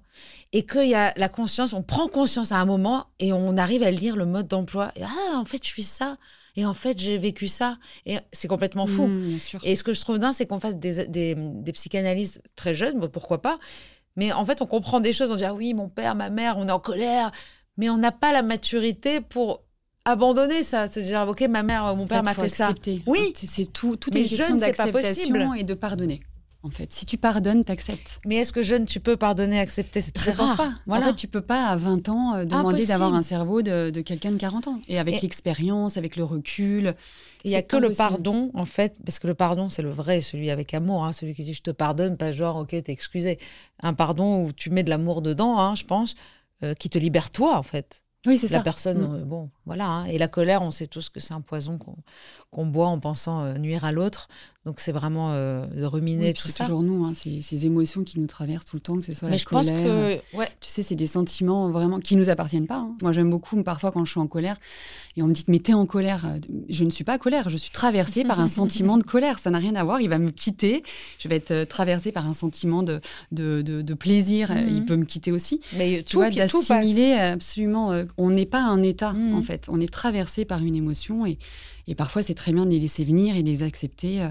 [0.53, 3.83] et qu'il y a la conscience on prend conscience à un moment et on arrive
[3.83, 6.17] à lire le mode d'emploi et ah en fait je suis ça
[6.55, 9.59] et en fait j'ai vécu ça et c'est complètement fou Mmh, bien sûr.
[9.63, 12.97] et ce que je trouve dingue, c'est qu'on fasse des, des, des psychanalystes très jeunes,
[12.99, 13.59] bon, pourquoi pas.
[14.17, 16.57] Mais en fait, on comprend des choses, on dit Ah oui, mon père, ma mère,
[16.57, 17.31] on est en colère.
[17.77, 19.63] Mais on n'a pas la maturité pour
[20.05, 22.73] abandonner ça, se dire Ok, ma mère, mon père m'a fait ça.
[23.07, 23.33] Oui.
[23.35, 23.95] C'est- tout.
[23.95, 26.21] Tout est question jeune, c'est pas d'acceptation et de pardonner.
[26.63, 28.19] En fait, si tu pardonnes, t'acceptes.
[28.23, 29.99] Mais est-ce que jeune, tu peux pardonner, accepter?
[29.99, 30.55] C'est très rare.
[30.55, 30.73] pas.
[30.85, 31.05] Voilà.
[31.05, 34.01] En fait, tu peux pas à 20 ans euh, demander d'avoir un cerveau de, de
[34.01, 34.79] quelqu'un de 40 ans.
[34.87, 36.93] Et avec l'expérience, avec le recul.
[37.43, 40.21] Il n'y a que le pardon, en fait, parce que le pardon, c'est le vrai,
[40.21, 43.39] celui avec amour, hein, celui qui dit je te pardonne, pas genre, ok, t'es excusé.
[43.81, 46.13] Un pardon où tu mets de l'amour dedans, hein, je pense,
[46.61, 48.03] euh, qui te libère toi, en fait.
[48.27, 48.63] Oui, c'est La ça.
[48.63, 49.15] personne, Mm.
[49.15, 49.87] euh, bon, voilà.
[49.87, 50.05] hein.
[50.05, 51.95] Et la colère, on sait tous que c'est un poison qu'on
[52.51, 54.27] qu'on boit en pensant euh, nuire à l'autre.
[54.63, 56.65] Donc c'est vraiment euh, de ruminer Oui, tout c'est ça.
[56.65, 59.27] toujours nous, hein, ces, ces émotions qui nous traversent tout le temps, que ce soit
[59.27, 59.83] Mais la je pense colère.
[60.31, 62.75] que, ouais, Tu sais, c'est des sentiments vraiment qui nous appartiennent pas.
[62.75, 62.95] hein.
[63.01, 64.57] Moi, j'aime beaucoup parfois quand je suis en colère
[65.17, 66.35] et on me dit mais t'es en colère.
[66.69, 67.49] Je ne suis pas en colère.
[67.49, 69.39] Je suis traversée par un sentiment de colère.
[69.39, 69.99] Ça n'a rien à voir.
[69.99, 70.83] Il va me quitter.
[71.17, 74.51] Je vais être euh, traversée par un sentiment de de, de- de plaisir.
[74.51, 74.67] Mhm.
[74.69, 75.59] Il peut me quitter aussi.
[75.75, 77.93] mais Tu tout, vois, d'assimiler absolument.
[77.93, 79.33] euh, on n'est pas un état Mhm.
[79.33, 79.69] en fait.
[79.71, 81.39] On est traversé par une émotion et
[81.91, 84.21] et parfois c'est très bien de les laisser venir et de les accepter.
[84.21, 84.29] euh,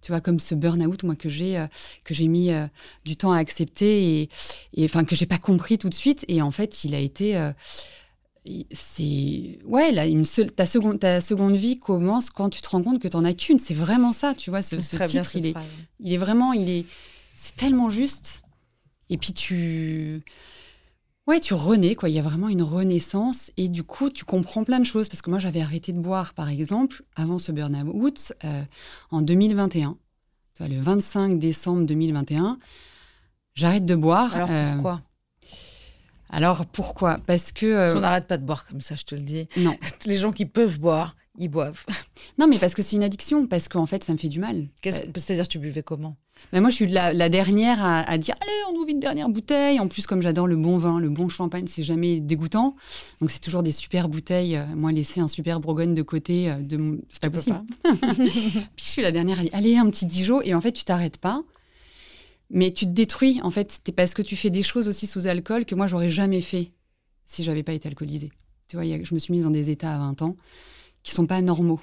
[0.00, 1.66] tu vois, comme ce burn-out, moi, que j'ai, euh,
[2.04, 2.68] que j'ai mis euh,
[3.04, 4.28] du temps à accepter et,
[4.74, 6.24] et enfin, que j'ai pas compris tout de suite.
[6.28, 7.34] Et en fait, il a été.
[8.70, 9.58] c'est.
[9.64, 13.00] Ouais, là, une seule, ta, seconde, ta seconde vie commence quand tu te rends compte
[13.00, 13.58] que tu n'en as qu'une.
[13.58, 15.64] C'est vraiment ça, tu vois, ce, ce Très bien, titre, il est, phrase.
[16.00, 16.52] il est vraiment.
[16.52, 16.84] Il est,
[17.34, 18.42] c'est tellement juste.
[19.10, 20.22] Et puis tu.
[21.28, 22.08] Ouais, tu renais, quoi.
[22.08, 23.52] Il y a vraiment une renaissance.
[23.58, 25.10] Et du coup, tu comprends plein de choses.
[25.10, 28.62] Parce que moi, j'avais arrêté de boire, par exemple, avant ce burn-out, euh,
[29.10, 29.98] en 2021.
[30.54, 32.58] Tu vois, le 25 décembre 2021,
[33.54, 34.34] j'arrête de boire.
[34.34, 35.02] Alors Euh, pourquoi?
[36.30, 37.18] Alors pourquoi?
[37.26, 37.66] Parce que.
[37.66, 39.48] euh, qu'on n'arrête pas de boire comme ça, je te le dis.
[39.58, 39.76] non.
[40.06, 41.84] Les gens qui peuvent boire, ils boivent.
[42.38, 43.46] non, mais parce que c'est une addiction.
[43.46, 44.68] Parce qu'en fait, ça me fait du mal.
[44.86, 46.16] Euh, C'est-à-dire, tu buvais comment?
[46.52, 49.28] Mais moi, je suis la, la dernière à, à dire Allez, on ouvre une dernière
[49.28, 49.80] bouteille.
[49.80, 52.76] En plus, comme j'adore le bon vin, le bon champagne, c'est jamais dégoûtant.
[53.20, 54.56] Donc, c'est toujours des super bouteilles.
[54.56, 57.60] Euh, Moi, laisser un super Bourgogne de côté, euh, de c'est pas possible.
[57.84, 60.40] Puis, je suis la dernière à dire Allez, un petit Dijon.
[60.42, 61.42] Et en fait, tu t'arrêtes pas.
[62.50, 63.40] Mais tu te détruis.
[63.42, 66.10] En fait, c'est parce que tu fais des choses aussi sous alcool que moi, j'aurais
[66.10, 66.72] jamais fait
[67.26, 68.30] si j'avais pas été alcoolisée.
[68.68, 70.36] Tu vois, a- je me suis mise dans des états à 20 ans
[71.02, 71.80] qui sont pas normaux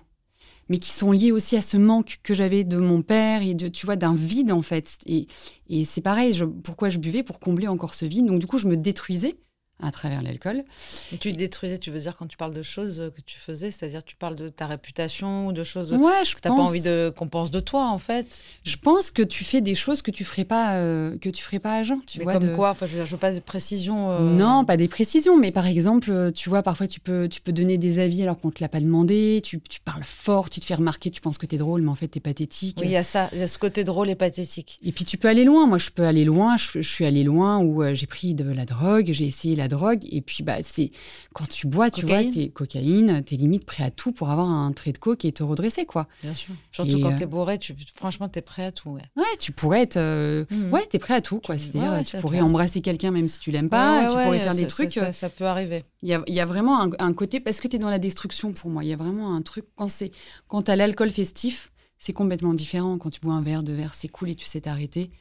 [0.70, 3.68] mais qui sont liés aussi à ce manque que j'avais de mon père et de
[3.68, 4.98] tu vois d'un vide en fait.
[5.06, 5.28] Et,
[5.70, 8.26] et c'est pareil pourquoi je buvais pour combler encore ce vide.
[8.26, 9.36] Donc du coup je me détruisais
[9.84, 10.64] à travers l'alcool
[11.12, 14.04] Et tu détruisais, tu veux dire, quand tu parles de choses que tu faisais, c'est-à-dire
[14.04, 16.82] tu parles de ta réputation ou de choses ouais je que tu n'as pas envie
[16.82, 18.42] de qu'on pense de toi, en fait.
[18.64, 21.60] je pense que tu fais des choses que tu ferais pas euh, que tu ferais
[21.60, 23.18] pas à jeun tu Mais vois comme de- quoi Enfin, je veux dire, je veux
[23.18, 24.12] pas de précision.
[24.12, 27.42] euh, Non, pas des précisions, mais par exemple, euh, tu vois, parfois tu peux, tu
[27.42, 30.60] peux donner des avis alors qu'on te l'a pas demandé, tu, tu parles fort, tu
[30.62, 32.78] te fais remarquer, tu penses que tu es drôle, mais en fait tu es pathétique.
[32.80, 34.80] Oui, il y a ça, il y a ce côté drôle et pathétique.
[34.84, 35.68] Et puis tu peux aller loin.
[35.68, 36.56] Moi, je peux aller loin.
[36.58, 39.65] Je, je suis allée loin où euh, j'ai pris de la drogue, j'ai essayé la
[39.68, 40.02] drogue.
[40.10, 40.92] Et puis, bah, c'est
[41.34, 44.72] quand tu bois, tu vois, t'es cocaïne, t'es limite prêt à tout pour avoir un
[44.72, 46.08] trait de coke et te redresser, quoi.
[46.22, 46.54] Bien sûr.
[46.72, 48.90] Surtout Et, quand euh, t'es bourré, tu, franchement, t'es prêt à tout.
[48.90, 49.02] Ouais.
[49.16, 49.98] Ouais, tu pourrais être.
[49.98, 50.72] euh, Mhm.
[50.74, 51.58] Ouais, t'es prêt à tout, quoi.
[51.58, 54.08] C'est-à-dire, ouais, ouais, tu pourrais embrasser quelqu'un même si tu l'aimes pas.
[54.08, 54.92] Tu pourrais faire des trucs.
[54.92, 55.84] Ça, ça peut arriver.
[56.02, 58.00] Il y a, y a vraiment un, un côté parce que tu es dans la
[58.00, 58.84] destruction pour moi.
[58.84, 60.12] Il y a vraiment un truc quand c'est
[60.48, 62.98] quand t'as l'alcool festif, c'est complètement différent.
[62.98, 65.12] Quand tu bois un verre, deux verres, c'est cool et tu sais t'arrêter.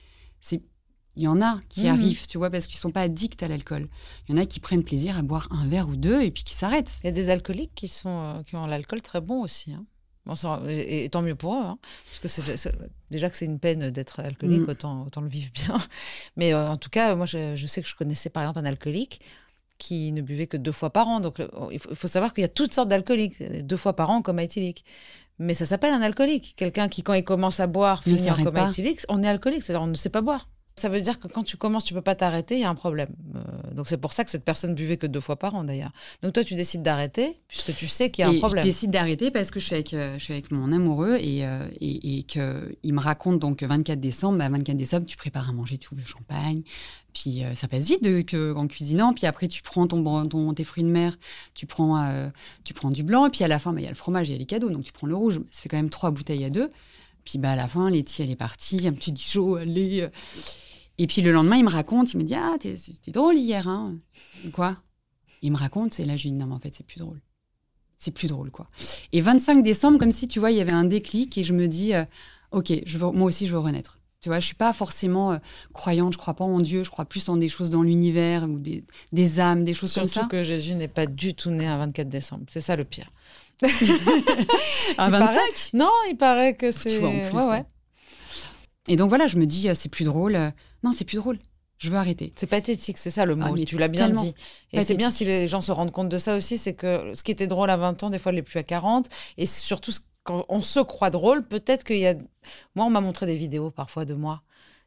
[0.40, 0.60] C'est
[1.16, 1.94] il y en a qui Mhm.
[1.94, 3.88] arrivent, tu vois, parce qu'ils sont pas addicts à l'alcool.
[4.28, 6.42] Il y en a qui prennent plaisir à boire un verre ou deux et puis
[6.44, 6.92] qui s'arrêtent.
[7.02, 9.72] Il y a des alcooliques qui, sont, euh, qui ont l'alcool très bon aussi.
[9.72, 9.84] hein.
[10.26, 10.34] Bon,
[10.68, 11.62] et, et tant mieux pour eux.
[11.62, 11.78] hein.
[12.08, 12.72] parce que c'est,
[13.10, 14.70] déjà que c'est une peine d'être alcoolique, Mm.
[14.70, 15.76] autant, autant le vivre bien.
[16.36, 18.64] Mais euh, en tout cas, moi, je, je sais que je connaissais par exemple un
[18.64, 19.20] alcoolique
[19.76, 21.20] qui ne buvait que deux fois par an.
[21.20, 23.94] Donc, le- il faut, il faut savoir qu'il y a toutes sortes d'alcooliques, deux fois
[23.94, 24.84] par an comme éthylique.
[25.38, 26.54] Mais ça s'appelle un alcoolique.
[26.56, 29.62] Quelqu'un qui, quand il commence à boire, Ne finit en coma éthylique, on est alcoolique,
[29.62, 30.48] c'est-à-dire on ne sait pas boire.
[30.76, 32.74] Ça veut dire que quand tu commences, tu peux pas t'arrêter, il y a un
[32.74, 33.10] problème.
[33.36, 35.92] Euh, donc c'est pour ça que cette personne buvait que deux fois par an d'ailleurs.
[36.22, 38.64] Donc toi, tu décides d'arrêter puisque tu sais qu'il y a un problème.
[38.64, 41.38] Je décide d'arrêter parce que je suis avec, je suis avec mon amoureux et,
[41.80, 42.40] et, et qu'il
[42.92, 46.08] me raconte donc 24 décembre, bah 24 décembre, tu prépares à manger, tu ouvres le
[46.08, 46.62] champagne,
[47.12, 49.14] puis ça passe vite de, que, en cuisinant.
[49.14, 51.16] Puis après, tu prends ton, ton, tes fruits de mer,
[51.54, 52.30] tu prends,
[52.64, 53.26] tu prends du blanc.
[53.26, 54.46] Et puis à la fin, bah, il y a le fromage, il y a les
[54.46, 54.70] cadeaux.
[54.70, 55.40] Donc tu prends le rouge.
[55.52, 56.68] Ça fait quand même trois bouteilles à deux.
[57.24, 58.88] Puis bah, à la fin, Letty, elle est partie.
[58.88, 60.08] Un petit Dijon, allez.
[60.98, 63.96] Et puis le lendemain, il me raconte, il me dit Ah, c'était drôle hier, hein
[64.52, 64.76] Quoi?
[65.42, 67.20] Il me raconte, et là, je lui dis Non, mais en fait, c'est plus drôle.
[67.96, 68.68] C'est plus drôle, quoi.
[69.12, 71.68] Et 25 décembre, comme si, tu vois, il y avait un déclic, et je me
[71.68, 72.04] dis euh,
[72.50, 73.98] Ok, je veux, moi aussi, je veux renaître.
[74.20, 75.38] Tu vois, je suis pas forcément euh,
[75.74, 78.58] croyante, je crois pas en Dieu, je crois plus en des choses dans l'univers ou
[78.58, 80.20] des, des, âmes, des choses comme ça.
[80.20, 82.44] Surtout que Jésus n'est pas du tout né un 24 décembre.
[82.48, 83.10] C'est ça le pire.
[84.98, 85.40] un 25
[85.74, 86.98] Non, il paraît que c'est.
[87.00, 87.64] Ouais, ouais.
[88.88, 90.52] Et donc voilà, je me dis, euh, c'est plus drôle.
[90.82, 91.38] Non, c'est plus drôle.
[91.78, 92.32] Je veux arrêter.
[92.36, 93.54] C'est pathétique, c'est ça le mot.
[93.58, 94.34] Ah, tu l'as bien dit.
[94.72, 97.22] Et c'est bien si les gens se rendent compte de ça aussi, c'est que ce
[97.22, 99.08] qui était drôle à 20 ans, des fois, n'est plus à 40.
[99.36, 99.92] Et surtout,
[100.22, 102.14] quand on se croit drôle, peut-être qu'il y a.
[102.74, 104.42] Moi, on m'a montré des vidéos parfois de moi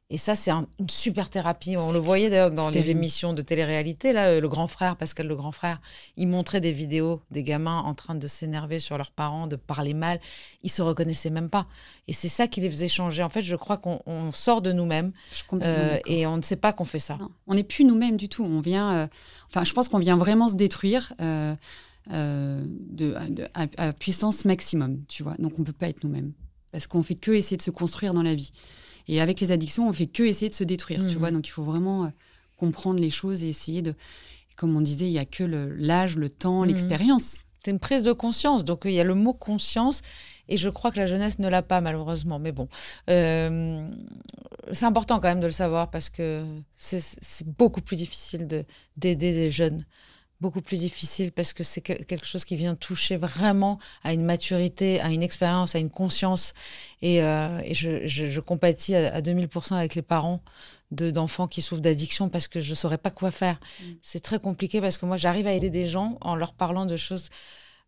[0.10, 1.76] et ça, c'est une super thérapie.
[1.76, 4.14] On le voyait d'ailleurs dans les émissions de télé-réalité.
[4.14, 5.82] Là, euh, le grand frère, Pascal le grand frère,
[6.16, 9.94] il montrait des vidéos des gamins en train de s'énerver sur leurs parents, de parler
[9.94, 10.22] mal.
[10.64, 11.68] Ils se reconnaissaient même pas.
[12.08, 13.22] Et c'est ça qui les faisait changer.
[13.22, 15.12] En fait, je crois qu'on sort de nous-mêmes
[15.54, 17.18] euh, et on ne sait pas qu'on fait ça.
[17.46, 18.46] on n'est plus nous-mêmes du tout.
[18.46, 18.94] On vient.
[18.94, 19.08] Euh,
[19.50, 21.12] enfin, je pense qu'on vient vraiment se détruire.
[21.20, 21.58] de,
[23.54, 25.36] à, puissance maximum, tu vois.
[25.38, 26.32] Donc on peut pas être nous-mêmes
[26.72, 28.54] parce qu'on fait que essayer de se construire dans la vie.
[29.08, 31.20] Et avec les addictions, on fait que essayer de se détruire, tu mmh.
[31.20, 31.32] vois.
[31.32, 32.10] Donc il faut vraiment euh,
[32.58, 33.96] comprendre les choses et essayer de.
[34.58, 36.68] Comme on disait, il n'y a que l'âge, le, temps, mmh.
[36.68, 37.44] l'expérience.
[37.64, 38.66] C'est une prise de conscience.
[38.66, 40.02] Donc il y a le mot conscience.
[40.50, 42.40] Et je crois que la jeunesse ne l'a pas, malheureusement.
[42.40, 42.70] Mais bon,
[43.10, 43.88] euh,
[44.72, 49.52] c'est important quand même de le savoir parce que c'est beaucoup plus difficile d'aider des
[49.52, 49.86] jeunes
[50.40, 55.02] beaucoup plus difficile parce que c'est quelque chose qui vient toucher vraiment à une maturité,
[55.02, 56.54] à une expérience, à une conscience.
[57.02, 60.42] Et, euh, je, je, compatis à, 2000% avec les parents
[60.92, 63.60] d'enfants qui souffrent d'addiction parce que je ne saurais pas quoi faire.
[63.82, 63.84] Mm.
[64.02, 66.98] C'est très compliqué parce que moi, j'arrive à aider des gens en leur parlant de
[66.98, 67.30] choses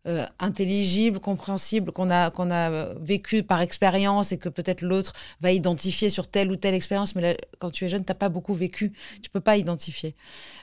[0.06, 5.52] euh, intelligible, compréhensible, qu'on a, a euh, vécu par expérience et que peut-être l'autre va
[5.52, 7.14] identifier sur telle ou telle expérience.
[7.14, 8.94] Mais quand tu es jeune, tu n'as pas beaucoup vécu.
[9.22, 10.16] Tu peux pas identifier.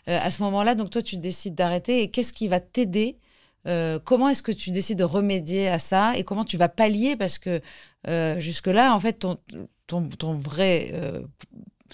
[0.08, 2.02] Euh, à ce moment-là, donc toi, tu décides d'arrêter.
[2.02, 3.20] Et qu'est-ce qui va t'aider
[4.06, 7.18] comment est-ce que tu décides de remédier à ça et comment tu vas pallier?
[7.18, 7.60] Parce que
[8.40, 9.40] jusque-là, en fait, ton,
[9.88, 10.94] ton, ton vrai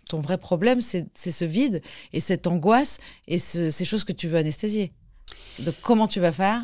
[0.08, 4.38] ton vrai problème, c'est ce vide et cette angoisse et ces choses que tu veux
[4.38, 4.94] anesthésier.
[5.60, 6.64] Donc, comment tu vas faire?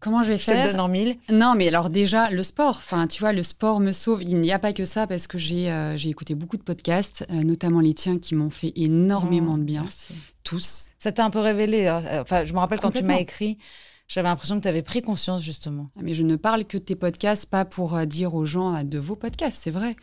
[0.00, 1.16] Comment je vais faire Je te donne en mille.
[1.30, 2.76] Non, mais alors déjà, le sport.
[2.78, 4.22] Enfin, tu vois, le sport me sauve.
[4.22, 7.42] Il n'y a pas que ça parce que j'ai euh, écouté beaucoup de podcasts, euh,
[7.42, 9.82] notamment les tiens, qui m'ont fait énormément de bien.
[9.82, 10.14] Merci.
[10.44, 10.86] Tous.
[10.98, 11.86] Ça t'a un peu révélé.
[11.86, 12.02] Hein.
[12.20, 13.58] Enfin, je me rappelle quand tu m'as écrit.
[14.10, 15.88] J'avais l'impression que tu avais pris conscience, justement.
[15.96, 18.82] Ah, mais je ne parle que de tes podcasts, pas pour euh, dire aux gens
[18.82, 19.94] de vos podcasts, c'est vrai.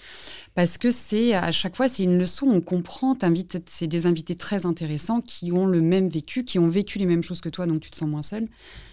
[0.56, 3.17] Parce que c'est à chaque fois, c'est une leçon, on comprend,
[3.65, 7.21] c'est des invités très intéressants qui ont le même vécu, qui ont vécu les mêmes
[7.21, 8.47] choses que toi, donc tu te sens moins seul.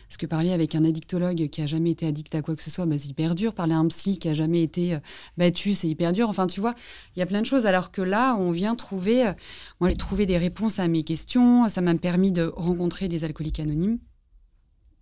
[0.09, 2.71] Parce que parler avec un addictologue qui a jamais été addict à quoi que ce
[2.71, 3.55] soit, bah, c'est hyper dur.
[3.55, 4.99] Parler à un psy qui a jamais été euh,
[5.37, 6.29] battu, c'est hyper dur.
[6.29, 6.75] Enfin, tu vois,
[7.17, 7.67] il y a plein de choses.
[7.67, 9.27] Alors que là, on vient trouver.
[9.27, 9.33] Euh,
[9.81, 11.69] moi, j'ai trouvé des réponses à mes questions.
[11.69, 13.99] Ça m'a permis de rencontrer des alcooliques anonymes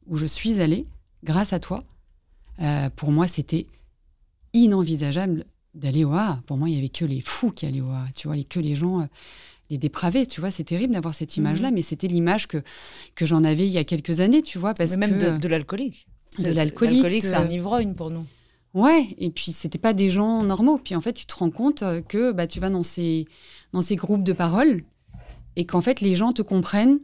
[0.07, 0.87] où je suis allée
[1.25, 1.85] grâce à toi.
[2.61, 3.67] Euh, pour moi, c'était
[4.53, 6.41] inenvisageable d'aller au A.
[6.47, 8.05] Pour moi, il y avait que les fous qui allaient au A.
[8.15, 9.09] Tu vois, que les gens
[9.71, 11.75] les dépravés, tu vois, c'est terrible d'avoir cette image-là, mhm.
[11.75, 12.63] mais c'était l'image que,
[13.15, 15.49] que j'en avais il y a quelques années, tu vois, parce mais même de, de
[15.49, 16.07] l'alcoolique.
[16.39, 17.03] De l'alcoolique.
[17.03, 18.27] L'alcoolique, c'est un ivrogne pour nous.
[18.75, 20.79] Ouais, et puis c'était pas des gens normaux.
[20.79, 23.27] Puis en fait, tu te rends compte que bah, tu vas dans ces,
[23.73, 24.81] dans ces groupes de parole
[25.57, 26.99] et qu'en fait, les gens te comprennent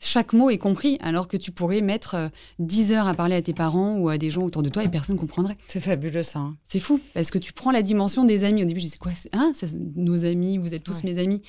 [0.00, 3.42] chaque mot est compris, alors que tu pourrais mettre 10 euh, heures à parler à
[3.42, 5.56] tes parents ou à des gens autour de toi et personne ne comprendrait.
[5.66, 6.40] C'est fabuleux ça.
[6.40, 6.56] Hein.
[6.64, 8.62] C'est fou, parce que tu prends la dimension des amis.
[8.62, 9.52] Au début, je disais quoi hein,
[9.96, 11.42] Nos amis, vous êtes tous mes amis.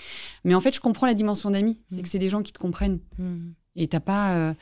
[0.43, 1.79] Mais en fait, je comprends la dimension d'amis.
[1.89, 2.01] C'est mm.
[2.01, 2.99] que c'est des gens qui te comprennent.
[3.17, 3.51] Mm.
[3.75, 4.53] Et tu n'as pas, euh,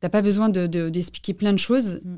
[0.00, 2.00] pas besoin d'expliquer de, plein de choses.
[2.04, 2.16] Mm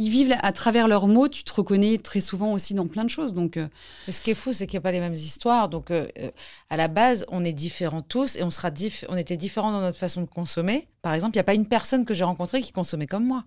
[0.00, 3.10] ils vivent à travers leurs mots, tu te reconnais très souvent aussi dans plein de
[3.10, 3.34] choses.
[3.34, 3.68] Donc, euh.
[4.08, 5.68] ce qui est fou, c'est qu'il n'y a pas les mêmes histoires.
[5.68, 6.30] Donc, euh, euh,
[6.70, 8.70] à la base, on est différents tous et on, sera
[9.10, 10.88] on était différents dans notre façon de consommer.
[11.02, 13.44] Par exemple, il n'y a pas une personne que j'ai rencontrée qui consommait comme moi.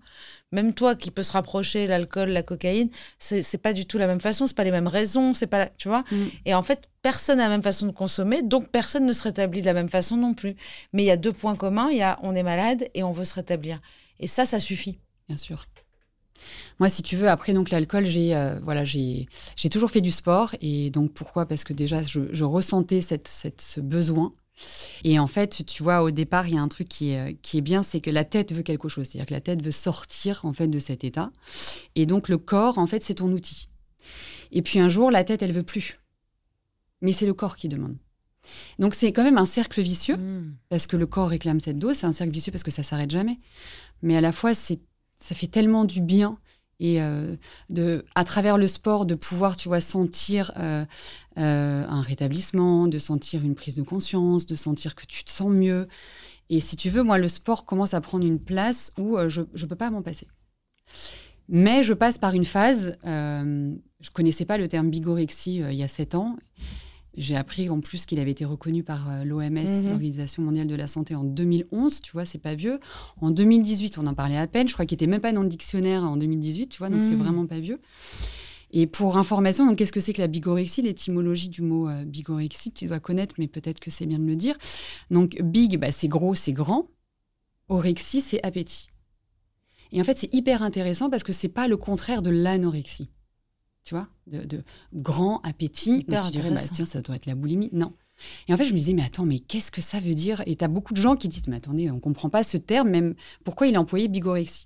[0.52, 2.88] Même toi qui peux se rapprocher, l'alcool, la cocaïne,
[3.18, 5.88] c'est pas du tout la même façon, c'est pas les mêmes raisons, c'est pas, tu
[5.88, 6.04] vois.
[6.12, 6.24] Mm.
[6.44, 9.60] Et en fait, personne n'a la même façon de consommer, donc personne ne se rétablit
[9.60, 10.54] de la même façon non plus.
[10.92, 11.88] Mais il y a deux points communs.
[11.90, 13.80] Il y a on est malade et on veut se rétablir.
[14.20, 15.00] Et ça, ça suffit.
[15.28, 15.66] Bien sûr.
[16.80, 19.26] Moi, si tu veux, après donc l'alcool, j'ai euh, voilà, j'ai
[19.70, 21.46] toujours fait du sport et donc pourquoi?
[21.46, 24.34] Parce que déjà, je, ressentais cette, cette, ce besoin.
[25.02, 27.58] Et en fait, tu vois, au départ, il y a un truc qui est, qui
[27.58, 29.06] est bien, c'est que la tête veut quelque chose.
[29.06, 31.30] C'est-à-dire que la tête veut sortir en fait de cet état.
[31.96, 33.68] Et donc le corps, en fait, c'est ton outil.
[34.52, 35.98] Et puis un jour, la tête, elle veut plus.
[37.00, 37.96] Mais c'est le corps qui demande.
[38.78, 40.56] Donc c'est quand même un cercle vicieux Mm.
[40.68, 41.96] parce que le corps réclame cette dose.
[41.96, 43.38] C'est un cercle vicieux parce que ça s'arrête jamais.
[44.02, 44.80] Mais à la fois, c'est
[45.24, 46.36] ça fait tellement du bien
[46.80, 47.36] et euh,
[47.70, 50.84] de à travers le sport de pouvoir, tu vois, sentir euh,
[51.38, 55.50] euh, un rétablissement, de sentir une prise de conscience, de sentir que tu te sens
[55.50, 55.88] mieux.
[56.50, 59.66] Et si tu veux, moi, le sport commence à prendre une place où je ne
[59.66, 60.28] peux pas m'en passer.
[61.48, 65.88] Mais je passe par une phase, je connaissais pas le terme bigorexie il y a
[65.88, 66.36] sept ans.
[67.16, 69.88] J'ai appris en plus qu'il avait été reconnu par euh, l'OMS, Mhm.
[69.90, 72.00] l'Organisation mondiale de la santé, en 2011.
[72.00, 72.80] Tu vois, c'est pas vieux.
[73.20, 74.66] En 2018, on en parlait à peine.
[74.68, 76.68] Je crois qu'il était même pas dans le dictionnaire en 2018.
[76.68, 77.18] Tu vois, donc c'est Mhm.
[77.22, 77.78] vraiment pas vieux.
[78.76, 80.82] Et pour information, donc qu'est-ce que c'est que la bigorexie?
[80.82, 84.34] L'étymologie du mot euh, bigorexie, tu dois connaître, mais peut-être que c'est bien de le
[84.34, 84.56] dire.
[85.12, 86.88] Donc big, bah, c'est gros, c'est grand.
[87.68, 88.88] Orexie, c'est appétit.
[89.92, 93.08] Et en fait, c'est hyper intéressant parce que c'est pas le contraire de l'anorexie.
[93.84, 94.62] Tu vois, de, de
[94.94, 95.98] grand appétit.
[95.98, 97.68] Hyper Donc tu dirais, bah, tiens, ça doit être la boulimie.
[97.72, 97.92] Non.
[98.48, 100.42] Et en fait, je me disais, mais attends, mais qu'est-ce que ça veut dire?
[100.46, 102.88] Et tu as beaucoup de gens qui disent, mais attendez, on comprend pas ce terme,
[102.88, 104.64] même pourquoi il a employé bigorexie?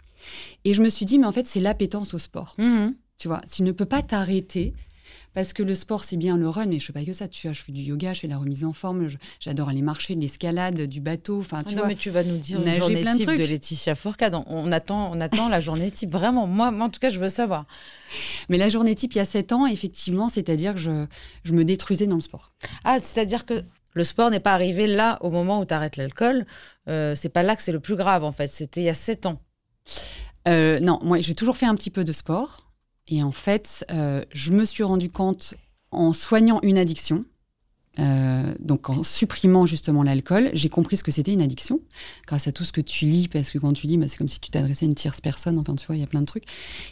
[0.64, 2.54] Et je me suis dit, mais en fait, c'est l'appétence au sport.
[2.58, 2.94] Mhm.
[3.16, 4.74] Tu vois, tu ne peux pas t'arrêter
[5.34, 7.28] parce que le sport, c'est bien le run, mais je fais pas que ça.
[7.28, 9.06] Tu vois, je fais du yoga, je fais la remise en forme,
[9.40, 11.38] j'adore aller marcher, de l'escalade, du bateau.
[11.40, 11.86] Enfin, Ah non, vois.
[11.88, 13.38] mais tu vas nous dire une journée plein de type trucs.
[13.40, 14.34] de Laetitia Fourcade.
[14.34, 16.10] On- On attend, on attend la journée type.
[16.12, 17.66] Vraiment, moi, moi, en tout cas, je veux savoir.
[18.48, 21.06] Mais la journée type, il y a 7 ans, effectivement, c'est-à-dire que je,
[21.44, 22.52] je me détruisais dans le sport.
[22.84, 23.54] Ah, c'est-à-dire que
[23.94, 26.46] le sport n'est pas arrivé là au moment où tu arrêtes l'alcool.
[26.88, 28.48] Euh, c'est pas là que c'est le plus grave, en fait.
[28.48, 29.40] C'était il y a sept ans.
[30.46, 32.67] Euh, non, moi, j'ai toujours fait un petit peu de sport.
[33.08, 35.54] Et en fait, euh, je me suis rendu compte
[35.90, 37.24] en soignant une addiction,
[37.98, 41.80] euh, donc en supprimant justement l'alcool, j'ai compris ce que c'était une addiction,
[42.26, 44.28] grâce à tout ce que tu lis, parce que quand tu lis, bah, c'est comme
[44.28, 46.26] si tu t'adressais à une tierce personne, enfin tu vois, il y a plein de
[46.26, 46.44] trucs.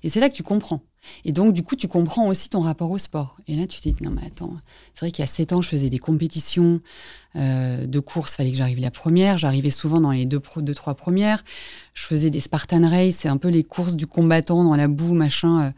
[0.02, 0.82] Et c'est là que tu comprends.
[1.24, 3.36] Et donc, du coup, tu comprends aussi ton rapport au sport.
[3.46, 4.54] Et là, tu te dis, non, mais attends,
[4.92, 6.80] c'est vrai qu'il y a sept ans, je faisais des compétitions
[7.36, 9.38] euh, de course, fallait que j'arrive la première.
[9.38, 11.44] J'arrivais souvent dans les deux, deux, trois premières.
[11.94, 15.14] Je faisais des Spartan Race, c'est un peu les courses du combattant dans la boue,
[15.14, 15.66] machin.
[15.66, 15.70] Euh,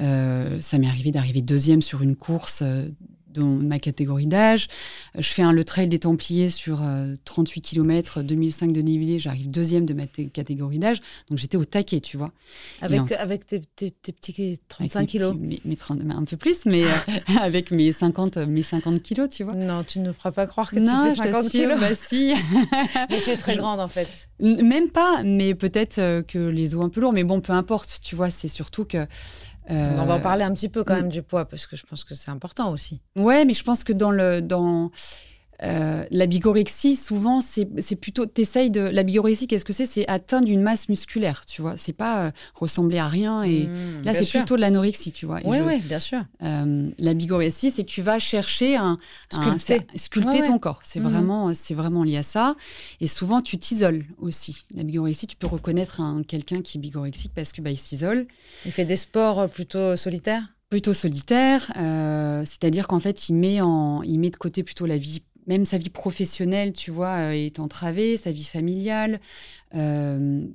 [0.00, 2.88] euh, ça m'est arrivé d'arriver deuxième sur une course euh,
[3.34, 4.68] dans ma catégorie d'âge.
[5.16, 9.18] Euh, Je fais un, le trail des Templiers sur euh, 38 km, 2005 de dénivelé.
[9.18, 11.00] J'arrive deuxième de ma catégorie d'âge.
[11.28, 12.32] Donc j'étais au taquet, tu vois.
[12.80, 15.32] Avec, en- avec tes, tes- tes petits Avec 35 mes kilos.
[15.32, 16.88] petits- mes- mes 30 un peu plus, mais euh,
[17.40, 19.54] avec mes 50, mes 50 kilos, tu vois.
[19.54, 21.80] Non, tu ne feras pas croire que non, tu fais 50 t'assure, kilos.
[21.80, 22.34] bah si.
[23.10, 24.28] Mais tu es très grande, en fait.
[24.40, 27.12] Même pas, mais peut-être euh, que les os un peu lourds.
[27.12, 29.06] Mais bon, peu importe, tu vois, c'est surtout que.
[29.70, 31.84] Euh, On va en parler un petit peu quand même du poids, parce que je
[31.84, 33.00] pense que c'est important aussi.
[33.16, 34.90] Ouais, mais je pense que dans le dans
[35.62, 37.66] euh, la bigorexie, souvent, c'est
[37.96, 39.46] plutôt t'essayes de la bigorexie.
[39.46, 39.86] Qu'est-ce que c'est?
[39.86, 41.76] C'est atteindre une masse musculaire, tu vois.
[41.76, 43.42] C'est pas euh, ressembler à rien.
[43.42, 45.40] Et Mmh, là, c'est plutôt de l'anorexie, tu vois.
[45.44, 46.20] Oui, oui, bien sûr.
[46.42, 48.98] euh, la bigorexie, c'est que tu vas chercher un,
[49.32, 49.58] Sculpter.
[49.58, 50.46] c'est- sculpter Ouais, ouais.
[50.46, 50.80] ton corps.
[50.84, 51.08] C'est Mhm.
[51.10, 52.54] vraiment, c'est vraiment lié à ça.
[53.00, 54.64] Et souvent, tu t'isoles aussi.
[54.74, 58.26] La bigorexie, tu peux reconnaître un quelqu'un qui est bigorexique parce que bah, il s'isole.
[58.64, 60.42] Il fait des sports plutôt solitaires?
[60.70, 64.98] Plutôt solitaire, euh, c'est-à-dire qu'en fait, il met, en, il met de côté plutôt la
[64.98, 69.20] vie, même sa vie professionnelle, tu vois, euh, est entravée, sa vie familiale.
[69.74, 70.46] Euh,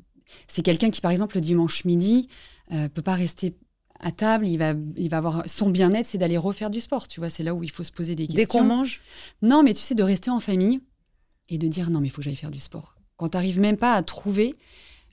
[0.47, 2.29] c'est quelqu'un qui, par exemple, le dimanche midi,
[2.71, 3.55] euh, peut pas rester
[3.99, 7.19] à table, il va, il va avoir son bien-être, c'est d'aller refaire du sport, tu
[7.19, 8.59] vois, c'est là où il faut se poser des Dès questions.
[8.59, 9.01] qu'on mange?
[9.41, 10.81] Non, mais tu sais, de rester en famille
[11.49, 12.95] et de dire non, mais il faut que j'aille faire du sport.
[13.17, 14.53] Quand tu n'arrives même pas à trouver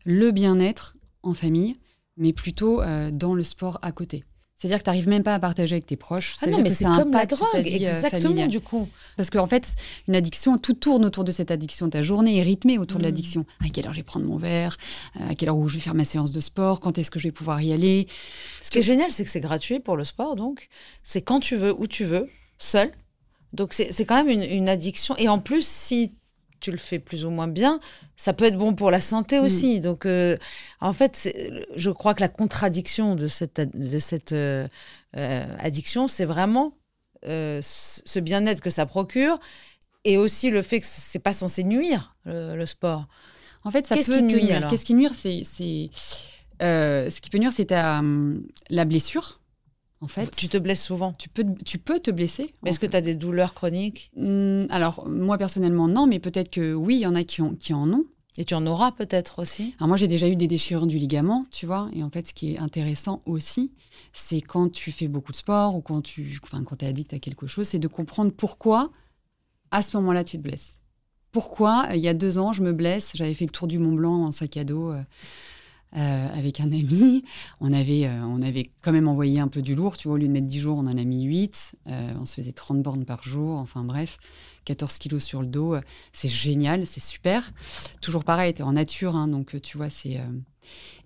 [0.04, 1.76] le bien-être en famille,
[2.16, 4.24] mais plutôt euh, dans le sport à côté.
[4.60, 6.36] C'est-à-dire que tu n'arrives même pas à partager avec tes proches.
[6.42, 8.48] Ah non, mais c'est comme la drogue, euh, exactement, familiale.
[8.50, 8.88] du coup.
[9.16, 9.74] Parce qu'en fait,
[10.06, 11.88] une addiction, tout tourne autour de cette addiction.
[11.88, 13.06] Ta journée est rythmée autour de Mm.
[13.06, 13.46] l'addiction.
[13.64, 14.76] À quelle heure je vais prendre mon verre?
[15.30, 16.80] À quelle heure où je vais faire ma séance de sport?
[16.80, 18.06] Quand est-ce que je vais pouvoir y aller?
[18.60, 20.68] Ce qui est génial, c'est que c'est gratuit pour le sport, donc.
[21.02, 22.92] C'est quand tu veux, où tu veux, seul.
[23.54, 25.16] Donc c'est c'est quand même une, une addiction.
[25.16, 26.12] Et en plus, si
[26.60, 27.80] tu le fais plus ou moins bien,
[28.16, 29.44] ça peut être bon pour la santé Mm.
[29.44, 29.80] aussi.
[29.80, 30.36] Donc euh,
[30.80, 31.32] en fait,
[31.76, 34.68] je crois que la contradiction de cette, de cette euh,
[35.16, 36.72] euh, addiction, c'est vraiment
[37.22, 39.38] ce bien-être que ça procure.
[40.04, 43.06] Et aussi le fait que c'est pas censé nuire, le, le sport.
[43.64, 44.66] En fait, ça Qu'est-ce peut qui nuire.
[44.70, 45.90] Qu'est-ce qui nuire C'est c'est,
[46.62, 49.39] euh, ce qui peut nuire, c'est ta, hum, la blessure.
[50.02, 51.12] En fait, Tu te blesses souvent.
[51.12, 52.54] tu peux, tu peux te blesser.
[52.64, 54.10] Est-ce que tu as des douleurs chroniques?
[54.16, 57.54] Hum, Alors, moi, personnellement, non, mais peut-être que oui, il y en a qui, ont,
[57.54, 58.04] qui en ont.
[58.38, 59.74] Et tu en auras peut-être aussi?
[59.78, 61.88] Alors, moi, j'ai déjà eu des déchirures du ligament, tu vois.
[61.92, 63.72] Et en fait, ce qui est intéressant aussi,
[64.14, 67.18] c'est quand tu fais beaucoup de sport ou quand tu enfin, quand es addict à
[67.18, 68.90] quelque chose, c'est de comprendre pourquoi,
[69.70, 70.80] à ce moment-là, tu te blesses.
[71.32, 73.12] Pourquoi Il y a deux ans, je me blesse.
[73.14, 74.92] J'avais fait le tour du Mont Blanc en sac à dos.
[74.92, 75.02] Euh,
[75.92, 77.24] avec un ami.
[77.60, 79.96] On avait, euh, on avait quand même envoyé un peu du lourd.
[79.96, 81.76] Tu vois, au lieu de mettre 10 jours, on en a mis 8.
[81.86, 83.58] Euh, on se faisait 30 bornes par jour.
[83.58, 84.18] Enfin bref,
[84.64, 85.76] 14 kilos sur le dos.
[86.12, 87.52] C'est génial, c'est super.
[88.00, 89.16] Toujours pareil, tu en nature.
[89.16, 90.20] Hein, donc, tu vois, c'est.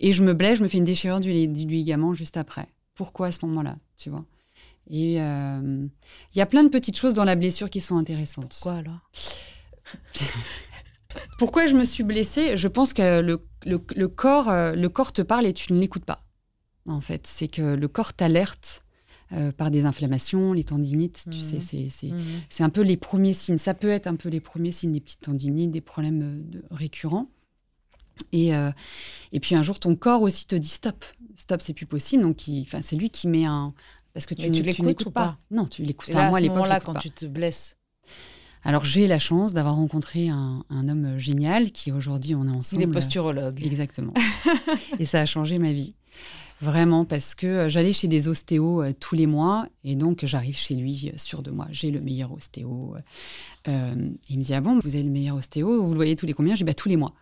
[0.01, 2.67] Et je me blesse, je me fais une déchirure du, du ligament juste après.
[2.95, 4.25] Pourquoi à ce moment-là Tu vois?
[4.91, 5.91] Et il
[6.35, 8.51] y a plein de petites choses dans la blessure qui sont intéressantes.
[8.61, 9.11] Pourquoi alors?
[11.39, 12.57] Pourquoi je me suis blessée?
[12.57, 16.25] Je pense que le, corps, euh, le corps te parle et tu ne l'écoutes pas.
[16.87, 18.83] En fait, c'est que le corps t'alerte
[19.33, 21.25] euh, par des inflammations, les tendinites.
[21.31, 22.17] Tu sais, mhm.
[22.17, 22.41] mhm.
[22.49, 23.59] c'est un peu les premiers signes.
[23.59, 27.29] Ça peut être un peu les premiers signes des petites tendinites, des problèmes euh, récurrents.
[28.31, 28.53] Et,
[29.33, 31.05] et puis un jour, ton corps aussi te dit stop,
[31.35, 32.23] stop, c'est plus possible.
[32.23, 32.41] Donc,
[32.81, 33.75] c'est lui qui met un.
[34.13, 35.37] Parce que tu, tu l'écoutes pas.
[35.51, 36.13] Non, tu l'écoutes.
[36.13, 36.29] pas.
[36.31, 37.77] moi, à ce moment-là, quand tu te blesses,
[38.65, 42.83] alors j'ai la chance d'avoir rencontré un, homme génial qui aujourd'hui on est ensemble.
[42.83, 43.65] Il est posturologue.
[43.65, 44.15] Exactement.
[44.99, 45.95] et ça a changé ma vie.
[46.61, 50.57] Vraiment, parce que euh, j'allais chez des ostéos euh, tous les mois et donc j'arrive
[50.57, 51.67] chez lui euh, sûr de moi.
[51.71, 52.95] J'ai le meilleur ostéo.
[53.67, 56.33] il me dit Ah bon, vous avez le meilleur ostéo Vous le voyez tous les
[56.33, 56.55] combien?
[56.55, 57.13] Je dis Bah tous les mois.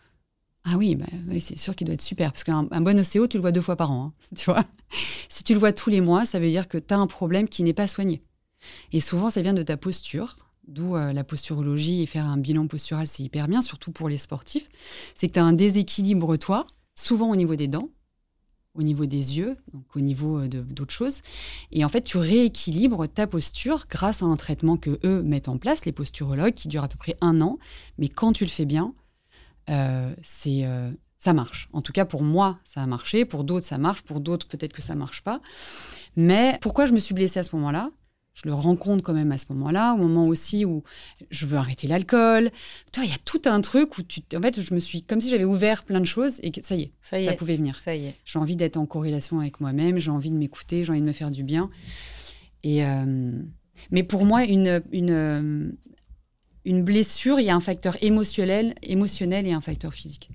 [0.65, 1.07] Ah oui, bah,
[1.41, 2.31] c'est sûr qu'il doit être super.
[2.31, 4.05] Parce qu'un bon ostéo, tu le vois deux fois par an.
[4.05, 4.65] Hein, tu vois
[5.29, 7.49] Si tu le vois tous les mois, ça veut dire que tu as un problème
[7.49, 8.23] qui n'est pas soigné.
[8.93, 10.37] Et souvent, ça vient de ta posture,
[10.67, 14.19] d'où euh, la posturologie et faire un bilan postural, c'est hyper bien, surtout pour les
[14.19, 14.69] sportifs,
[15.15, 17.89] c'est que tu as un déséquilibre, toi, souvent au niveau des dents,
[18.75, 21.21] au niveau des yeux, donc au niveau euh, d'autres choses.
[21.73, 25.59] Et en fait, tu rééquilibres ta posture grâce à un traitement que eux mettent en
[25.59, 27.59] place, les posturologues, qui dure à peu près un an.
[27.99, 28.95] Mais quand tu le fais bien,
[29.69, 30.65] euh, c'est
[31.23, 31.69] ça marche.
[31.73, 33.25] En tout cas, pour moi, ça a marché.
[33.25, 34.03] Pour d'autres, ça marche.
[34.03, 35.41] Pour d'autres, peut-être que ça marche pas.
[36.17, 37.93] Mais pourquoi je me suis blessée à ce moment-là?
[38.35, 40.83] Je le rencontre quand même à ce moment-là, au moment aussi où
[41.31, 42.51] je veux arrêter l'alcool.
[42.93, 45.21] Toi, il y a tout un truc où tu, en fait, je me suis comme
[45.21, 47.57] si j'avais ouvert plein de choses et que ça y est, ça, y est, pouvait
[47.57, 47.79] venir.
[47.79, 48.15] Ça y est.
[48.25, 51.13] J'ai envie d'être en corrélation avec moi-même, j'ai envie de m'écouter, j'ai envie de me
[51.13, 51.71] faire du bien.
[52.63, 53.33] Et euh,
[53.91, 55.77] mais pour moi, une, une,
[56.65, 60.31] une blessure, il y a un facteur émotionnel, émotionnel et un facteur physique.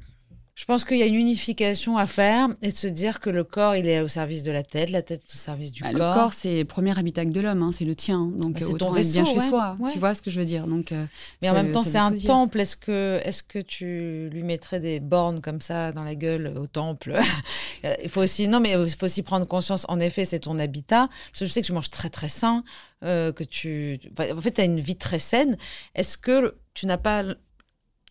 [0.57, 3.43] Je pense qu'il y a une unification à faire et de se dire que le
[3.43, 5.93] corps, il est au service de la tête, la tête est au service du bah,
[5.93, 6.15] corps.
[6.15, 8.25] Le corps, c'est le premier habitacle de l'homme, hein, c'est le tien.
[8.35, 9.77] Donc, bah, c'est ton vaisseau, bien chez soi.
[9.93, 11.05] Tu vois ce que je veux dire donc, euh,
[11.43, 12.59] Mais en même temps, c'est un temple.
[12.59, 16.65] Est-ce que, est que tu lui mettrais des bornes comme ça dans la gueule au
[16.65, 17.13] temple?
[18.01, 19.85] Il faut aussi, non, mais il faut aussi prendre conscience.
[19.89, 21.07] En effet, c'est ton habitat.
[21.31, 22.63] Parce que je sais que je mange très très sain,
[23.03, 25.55] euh, que tu, en fait, tu as une vie très saine.
[25.93, 27.23] Est-ce que tu n'as pas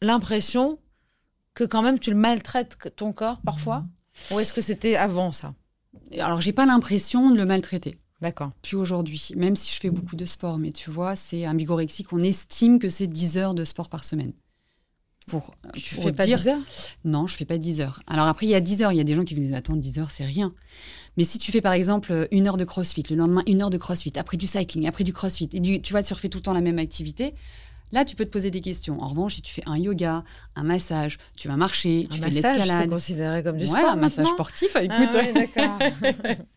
[0.00, 0.78] l'impression
[1.56, 3.84] que quand même tu le maltraites ton corps parfois
[4.30, 5.54] Ou est-ce que c'était avant ça?
[6.20, 7.98] Alors, j'ai pas l'impression de le maltraiter.
[8.20, 8.52] D'accord.
[8.62, 12.12] Puis aujourd'hui, même si je fais beaucoup de sport, mais tu vois, c'est un bigorexique,
[12.12, 14.32] on estime que c'est 10 heures de sport par semaine.
[15.26, 16.62] Pour, tu fais pas 10 heures?
[17.04, 18.00] Non, je fais pas 10 heures.
[18.06, 19.54] Alors après, il y a 10 heures, il y a des gens qui me disent
[19.54, 20.54] Attends, 10 heures, c'est rien.
[21.16, 23.78] Mais si tu fais par exemple une heure de crossfit, le lendemain une heure de
[23.78, 26.52] crossfit, après du cycling, après du crossfit, et tu vois, tu refais tout le temps
[26.52, 27.34] la même activité,
[27.92, 29.00] Là, tu peux te poser des questions.
[29.00, 30.24] En revanche, si tu fais un yoga,
[30.56, 32.82] un massage, tu vas marcher, tu fais de l'escalade.
[32.82, 33.90] C'est considéré comme du ouais, sport.
[33.90, 35.08] un massage sportif, ah écoute.
[35.14, 35.78] Ah, d'accord.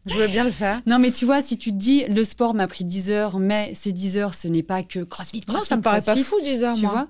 [0.06, 0.82] Je veux bien le faire.
[0.86, 3.74] Non, mais tu vois, si tu te dis le sport m'a pris 10 heures, mais
[3.76, 5.62] ces 10 heures, ce n'est pas que crossfit, crossfit.
[5.62, 6.76] Non, ça me paraît pas fou, 10 heures.
[6.76, 6.92] Tu moi.
[6.92, 7.08] vois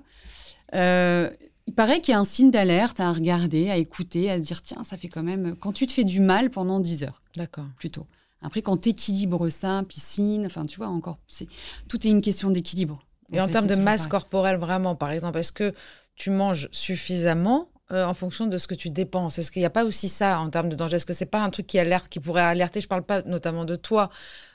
[0.74, 1.30] euh,
[1.66, 4.60] il paraît qu'il y a un signe d'alerte à regarder, à écouter, à se dire
[4.60, 5.54] tiens, ça fait quand même.
[5.56, 7.22] Quand tu te fais du mal pendant 10 heures.
[7.36, 7.66] D'accord.
[7.76, 8.06] Plutôt.
[8.42, 11.46] Après, quand tu équilibres ça, piscine, enfin, tu vois, encore, c'est
[11.88, 13.04] tout est une question d'équilibre.
[13.32, 15.74] Et en, termes de masse corporelle, vraiment, par exemple, est-ce que
[16.16, 19.38] tu manges suffisamment euh, en fonction de ce que tu dépenses?
[19.38, 20.96] Est-ce qu'il n'y a pas aussi ça en termes de danger?
[20.96, 22.80] Est-ce que c'est pas un truc qui alerte, qui pourrait alerter?
[22.80, 24.10] Je ne parle pas notamment de toi,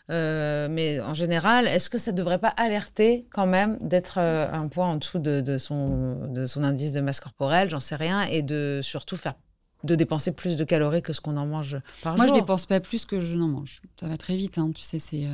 [0.10, 4.48] euh, mais en général, est-ce que ça ne devrait pas alerter quand même d'être euh,
[4.52, 7.70] un point en dessous de, son, de son indice de masse corporelle?
[7.70, 9.36] J'en sais rien, et de surtout faire
[9.84, 12.26] de dépenser plus de calories que ce qu'on en mange par jour.
[12.26, 13.82] Moi, je dépense pas plus que je n'en mange.
[14.00, 15.28] Ça va très vite, hein, tu sais, c'est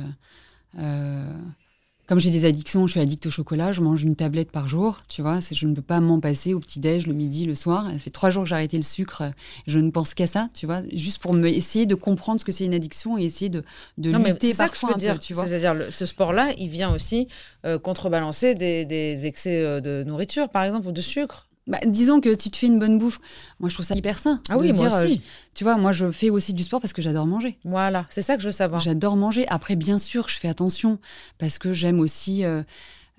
[2.06, 5.00] comme j'ai des addictions, je suis addict au chocolat, je mange une tablette par jour,
[5.08, 7.88] tu vois, je ne peux pas m'en passer au petit-déj, le midi, le soir.
[7.92, 9.22] Ça fait trois jours que j'ai arrêté le sucre,
[9.66, 12.52] je ne pense qu'à ça, tu vois, juste pour me, essayer de comprendre ce que
[12.52, 13.64] c'est une addiction et essayer de,
[13.98, 15.46] de non, lutter parfois que je veux dire, tu vois.
[15.46, 17.28] C'est-à-dire, ce sport-là, il vient aussi
[17.64, 21.48] euh, contrebalancer des, des excès euh, de nourriture, par exemple, ou de sucre.
[21.68, 23.20] Bah, disons que si tu fais une bonne bouffe,
[23.60, 24.40] moi je trouve ça hyper sain.
[24.48, 25.14] Ah oui, moi aussi.
[25.14, 25.16] Euh,
[25.54, 27.58] tu vois, moi je fais aussi du sport parce que j'adore manger.
[27.64, 28.80] Voilà, c'est ça que je veux savoir.
[28.80, 29.46] J'adore manger.
[29.48, 30.98] Après, bien sûr, je fais attention
[31.38, 32.44] parce que j'aime aussi.
[32.44, 32.62] Euh,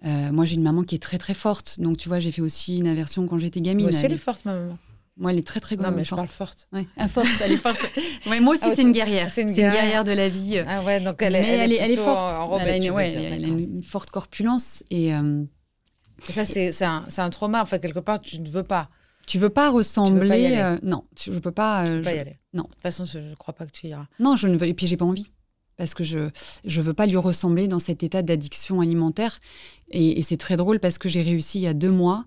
[0.05, 1.79] euh, moi, j'ai une maman qui est très très forte.
[1.79, 3.85] Donc, tu vois, j'ai fait aussi une inversion quand j'étais gamine.
[3.85, 4.77] Moi aussi, elle est forte, ma maman.
[5.15, 5.91] Moi, elle est très très grande.
[5.91, 6.67] Non, mais je parle forte.
[6.73, 6.85] Ouais.
[6.97, 7.79] Ah, forte, elle est forte.
[8.41, 9.29] moi aussi, ah, c'est une guerrière.
[9.29, 10.61] C'est une, guerrière de la vie.
[10.67, 12.29] Ah ouais, donc elle est, elle, est, elle est, forte.
[12.59, 15.13] elle, a une, elle, a une, forte corpulence et.
[16.29, 17.61] Et ça, c'est un, un trauma.
[17.61, 18.89] Enfin, quelque part, tu ne veux pas.
[19.25, 20.27] Tu veux pas ressembler.
[20.51, 21.85] pas euh, non, je je peux pas.
[21.85, 22.35] Tu euh, veux pas je- y aller.
[22.53, 22.63] non.
[22.63, 24.05] De toute façon, je ne crois pas que tu iras.
[24.19, 24.67] Non, je ne veux.
[24.67, 25.29] Et puis j'ai pas envie.
[25.77, 26.29] Parce que je
[26.65, 29.39] je veux pas lui ressembler dans cet état d'addiction alimentaire.
[29.89, 32.25] Et, et c'est très drôle parce que j'ai réussi il y a deux mois.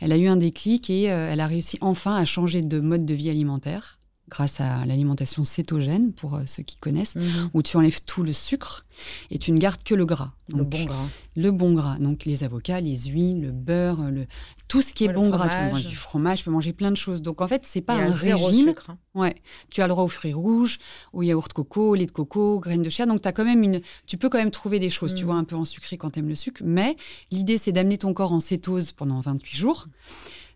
[0.00, 3.04] Elle a eu un déclic et euh, elle a réussi enfin à changer de mode
[3.04, 3.97] de vie alimentaire
[4.28, 7.16] grâce à l'alimentation cétogène pour euh, ceux qui connaissent,
[7.54, 8.84] où tu enlèves tout le sucre
[9.30, 10.32] et tu ne gardes que le gras.
[10.48, 11.06] Le bon gras.
[11.36, 14.26] le bon gras, donc les avocats, les huiles, le beurre, le...
[14.66, 15.48] tout ce qui est Ouais, bon gras.
[15.48, 17.20] Tu peux manger du fromage, tu peux manger plein de choses.
[17.22, 18.68] Donc en fait, c'est pas Et un régime.
[18.68, 18.90] sucre.
[18.90, 18.98] hein.
[19.14, 19.34] Ouais,
[19.70, 20.78] tu as le droit aux fruits rouges,
[21.12, 23.04] au yaourt coco, au lait de coco, graines de chia.
[23.06, 25.26] Donc as quand même une, tu peux quand même trouver des choses, tu Mm.
[25.26, 26.62] vois, un peu en sucré quand tu aimes le sucre.
[26.64, 26.96] Mais
[27.30, 29.86] l'idée, c'est d'amener ton corps en cétose pendant 28 jours.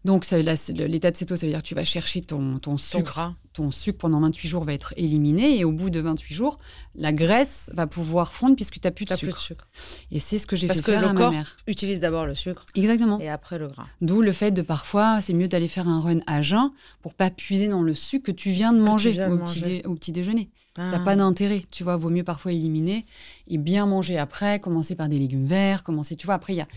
[0.04, 3.02] Donc l'état de cétose, ça veut dire que tu vas chercher ton, sucre.
[3.04, 3.34] gras.
[3.52, 6.58] Ton sucre pendant 28 jours va être éliminé et au bout de 28 jours,
[6.94, 9.68] la graisse va pouvoir fondre puisque tu n'as plus de T'as plus de sucre.
[10.10, 11.56] Et c'est ce que j'ai fait que faire le à ma corps- mère.
[11.68, 13.20] Utilise d'abord le sucre Exactement.
[13.20, 13.86] et après le gras.
[14.00, 16.70] D'où le fait de parfois, c'est mieux d'aller faire un run à jeun
[17.02, 19.60] pour pas puiser dans le sucre que tu viens de manger, viens de au, manger.
[19.60, 20.48] Petit dé- au petit déjeuner.
[20.74, 20.98] T'as Ah.
[21.00, 21.96] pas d'intérêt, tu vois.
[21.98, 23.04] Vaut mieux parfois éliminer
[23.46, 24.58] et bien manger après.
[24.58, 26.34] Commencer par des légumes verts, commencer, tu vois.
[26.36, 26.68] Après, il y a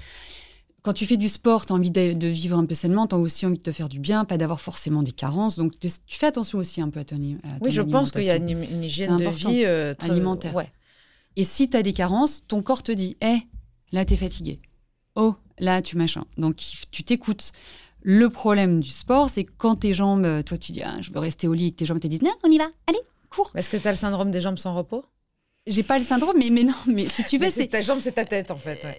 [0.86, 3.16] quand tu fais du sport, tu as envie de, de vivre un peu sainement, tu
[3.16, 5.58] as aussi envie de te faire du bien, pas d'avoir forcément des carences.
[5.58, 7.20] Donc, tu fais attention aussi un peu à ton, à
[7.58, 10.54] ton Oui, je pense qu'il y a une, une hygiène de vie euh, très- Alimentaire.
[10.54, 10.72] Ouais.
[11.38, 13.40] Et si tu as des carences, ton corps te dit Hé,
[13.94, 14.60] là, tu es fatigué.
[15.16, 16.24] Oh, là, tu machin.
[16.38, 16.58] Donc,
[16.92, 17.52] tu t'écoutes.
[18.04, 21.20] Le problème du sport, c'est quand tes jambes, euh, toi, tu dis ah, Je veux
[21.20, 23.00] rester au lit et que tes jambes te disent Non, on y va, allez,
[23.32, 23.52] cours.
[23.56, 25.04] Est-ce que tu as le syndrome des jambes sans repos?
[25.66, 27.66] J'ai pas le syndrome, mais, mais non, mais si tu veux, c'est.
[27.66, 28.84] ta jambe, c'est ta tête en fait.
[28.84, 28.96] ouais.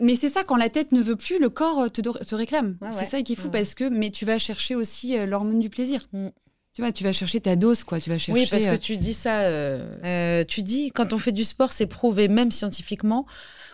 [0.00, 2.76] Mais c'est ça, quand la tête ne veut plus, le corps te, te réclame.
[2.80, 3.52] Ouais, c'est ça qui est fou Ouais.
[3.60, 6.08] parce que, mais tu vas chercher aussi euh, l'hormone du plaisir.
[6.12, 6.28] Mm.
[6.74, 7.98] Tu vois, tu vas chercher ta dose, quoi.
[8.00, 8.38] Tu vas chercher.
[8.42, 9.40] Oui, parce que euh, tu dis ça.
[9.40, 13.24] euh, euh, tu dis, quand on fait du sport, c'est prouvé, même scientifiquement.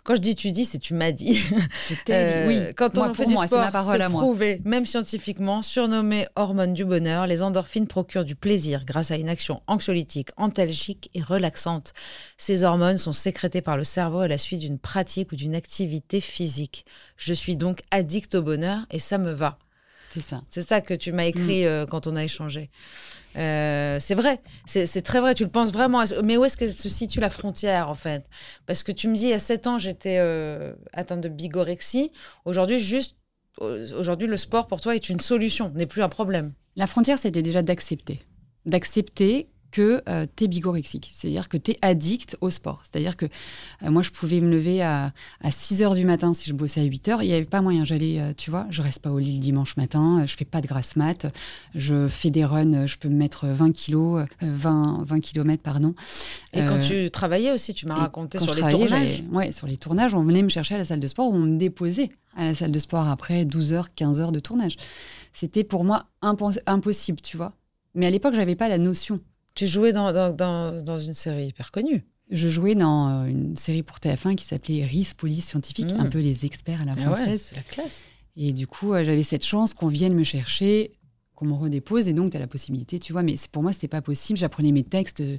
[0.04, 1.40] Quand je dis tu dis, c'est tu m'as dit.
[2.10, 4.22] Euh, oui, quand moi, on pour fait du moi, c'est sport, ma parole à moi.
[4.22, 9.28] prouvé, même scientifiquement, surnommé hormone du bonheur, les endorphines procurent du plaisir grâce à une
[9.28, 11.92] action anxiolytique, antalgique et relaxante.
[12.36, 16.20] Ces hormones sont sécrétées par le cerveau à la suite d'une pratique ou d'une activité
[16.20, 16.84] physique.
[17.16, 19.58] Je suis donc addict au bonheur et ça me va.
[20.10, 20.42] C'est ça.
[20.50, 22.70] C'est ça que tu m'as écrit euh, quand on a échangé.
[23.36, 26.04] Euh, c'est vrai, c'est très vrai, tu le penses vraiment.
[26.24, 28.28] Mais où est-ce que se situe la frontière, en fait?
[28.66, 32.12] Parce que tu me dis, a 7 ans, j'étais euh, atteinte de bigorexie.
[32.44, 33.16] Aujourd'hui, juste,
[33.60, 36.52] euh, aujourd'hui, le sport pour toi est une solution, n'est plus un problème.
[36.76, 38.20] La frontière, c'était déjà d'accepter.
[38.64, 40.00] D'accepter que
[40.36, 42.82] tu es bigorexique, c'est-à-dire que tu es addict au sport.
[42.84, 43.26] C'est-à-dire que
[43.82, 46.80] euh, moi, je pouvais me lever à, à 6 heures du matin si je bossais
[46.80, 47.22] à 8 heures.
[47.22, 47.84] Il n'y avait pas moyen.
[47.84, 50.44] J'allais, euh, tu vois, je reste pas au lit le dimanche matin, euh, je fais
[50.44, 51.26] pas de grasse mat,
[51.74, 55.62] je fais des runs, euh, je peux me mettre 20 kilos, euh, 20, 20 kilomètres,
[55.62, 55.94] pardon.
[56.52, 59.22] Et quand Euh, tu travaillais aussi, tu m'as raconté sur les tournages.
[59.32, 61.56] Ouais, sur les tournages, on venait me chercher à la salle de sport, on me
[61.56, 64.76] déposait à la salle de sport après 12 heures, 15 heures de tournage.
[65.32, 67.52] C'était pour moi impos- impossible, tu vois.
[67.94, 69.20] Mais à l'époque, j'avais pas la notion.
[69.54, 72.04] Tu jouais dans, dans, dans, dans une série hyper connue.
[72.30, 76.00] Je jouais dans euh, une série pour TF1 qui s'appelait RIS Police Scientifique, Mm.
[76.00, 77.42] un peu les experts à la Ah ouais, française.
[77.50, 78.04] c'est la classe.
[78.36, 80.92] Et du coup, euh, j'avais cette chance qu'on vienne me chercher,
[81.34, 83.22] qu'on me redépose, et donc tu as la possibilité, tu vois.
[83.22, 84.38] Mais pour moi, c'était pas possible.
[84.38, 85.36] J'apprenais mes textes euh,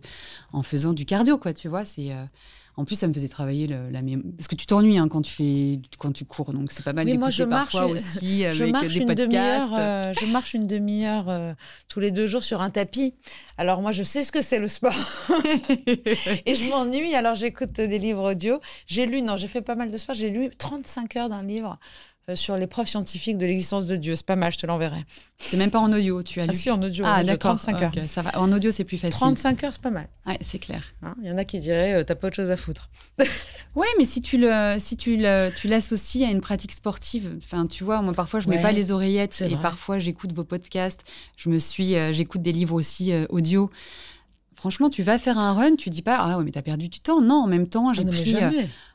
[0.51, 1.85] en faisant du cardio, quoi, tu vois.
[1.85, 2.23] C'est euh,
[2.75, 4.33] en plus, ça me faisait travailler le- la mémoire.
[4.37, 7.05] Parce que tu t'ennuies hein, quand tu fais, quand tu cours, donc c'est pas mal
[7.07, 9.29] Oui, moi, je marche- parfois aussi je marche des une podcasts.
[9.29, 9.69] demi-heure.
[9.77, 11.53] euh, je marche une demi-heure euh,
[11.87, 13.13] tous les deux jours sur un tapis.
[13.57, 14.93] Alors moi, je sais ce que c'est le sport
[16.45, 17.13] et je m'ennuie.
[17.15, 18.59] Alors j'écoute des livres audio.
[18.87, 20.15] J'ai lu, non, j'ai fait pas mal de sport.
[20.15, 21.77] J'ai lu 35 heures d'un livre
[22.35, 24.15] sur les preuves scientifiques de l'existence de Dieu.
[24.15, 25.03] C'est pas mal, je te l'enverrai.
[25.37, 26.51] C'est même pas en audio, tu as lu.
[26.53, 27.03] Ah si, en audio.
[27.05, 27.57] Ah, audio, d'accord.
[27.57, 27.91] 35 heures.
[28.07, 28.39] ça va.
[28.39, 29.15] En audio, c'est plus facile.
[29.15, 30.07] 35 heures, c'est pas mal.
[30.25, 30.93] Ouais, c'est clair.
[31.01, 31.15] hein.
[31.21, 32.89] Il y en a qui diraient, euh, t'as pas autre chose à foutre.
[33.75, 37.65] Ouais, mais si tu le, si tu le, tu l'associes à une pratique sportive, enfin,
[37.65, 39.61] tu vois, moi parfois je mets Ouais, pas les oreillettes et vrai.
[39.63, 41.03] parfois j'écoute vos podcasts.
[41.37, 43.71] Je me suis, euh, j'écoute des livres aussi euh, audio.
[44.55, 46.99] Franchement, tu vas faire un run, tu dis pas ah ouais mais t'as perdu du
[46.99, 47.21] temps.
[47.21, 48.49] Non, en même temps j'ai Ah non, mais pris euh,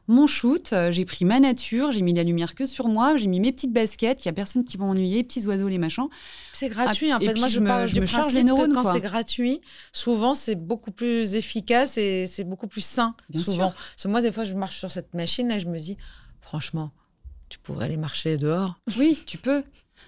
[0.06, 3.26] mon shoot, euh, j'ai pris ma nature, j'ai mis la lumière que sur moi, j'ai
[3.26, 6.06] mis mes petites baskets, il y a personne qui va m'ennuyer, petits oiseaux les machins.
[6.52, 7.12] C'est gratuit.
[7.12, 8.92] en Ah, et fait, moi, je me- parle je du me charge les neurones, quand
[8.92, 9.60] c'est gratuit,
[9.92, 13.14] souvent, c'est beaucoup plus efficace et c'est beaucoup plus sain.
[13.28, 13.70] Bien souvent.
[13.70, 13.74] sûr.
[13.74, 15.96] Parce que moi, des fois, je marche sur cette machine là et je me dis,
[16.40, 16.92] franchement,
[17.48, 18.74] tu pourrais aller marcher dehors.
[18.98, 19.62] Oui, tu peux.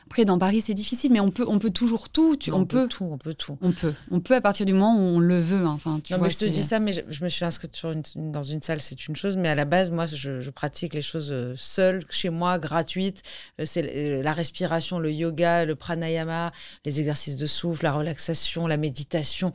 [0.06, 2.36] Après, dans Paris, c'est difficile, mais on peut, on peut toujours tout.
[2.36, 3.56] Tu, on, peut, tout, on peut tout.
[3.62, 5.64] On peut, on peut à partir du moment où on le veut.
[5.64, 5.72] hein.
[5.74, 7.76] Enfin, tu non, vois, mais je te dis ça, mais je, je me suis inscrite
[7.76, 10.40] sur une- une- dans une salle, c'est une chose, mais à la base, moi, je,
[10.40, 13.22] je pratique les choses euh, seule, chez moi, gratuites.
[13.60, 16.50] Euh, C'est euh, la respiration, le yoga, le pranayama,
[16.84, 19.52] les exercices de souffle, la relaxation, la méditation.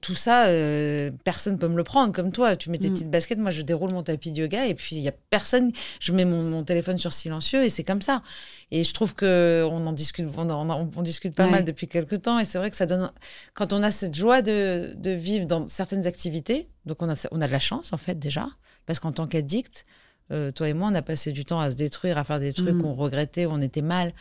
[0.00, 2.12] Tout ça, euh, personne peut me le prendre.
[2.14, 2.94] Comme toi, tu mets tes Mm.
[2.94, 5.70] petites baskets, moi, je déroule mon tapis de yoga, et puis il y a personne.
[6.00, 8.22] Je mets mon, mon téléphone sur silencieux, et c'est comme ça.
[8.70, 11.50] Et je trouve que on en discute, on, en- on- on discute pas Ouais.
[11.50, 13.10] mal depuis quelques temps, et c'est vrai que ça donne,
[13.54, 17.40] quand on a cette joie de, de vivre dans certaines activités, donc on a, on
[17.40, 18.48] a de la chance en fait déjà,
[18.86, 19.84] parce qu'en tant qu'addict,
[20.30, 22.52] euh, toi et moi, on a passé du temps à se détruire, à faire des
[22.52, 22.82] trucs Mm.
[22.82, 24.12] qu'on regrettait, où on était mal.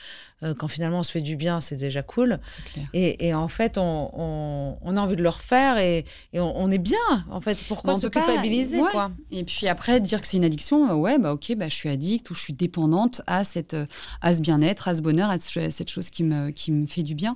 [0.43, 2.39] Euh, quand finalement on se fait du bien, c'est déjà cool.
[2.71, 2.85] clair.
[2.93, 6.55] Et, et en fait, on, on- on a envie de le refaire et, et on,
[6.55, 6.95] on est bien.
[7.31, 8.91] En fait, pourquoi Bah, on se culpabiliser ouais.
[8.91, 11.73] quoi Et puis après, dire que c'est une addiction, euh, ouais, bah ok, bah, je
[11.73, 13.75] suis addict ou je suis dépendante à, cette,
[14.21, 16.85] à ce bien-être, à ce bonheur, à ce- à cette chose qui me, qui me
[16.85, 17.35] fait du bien.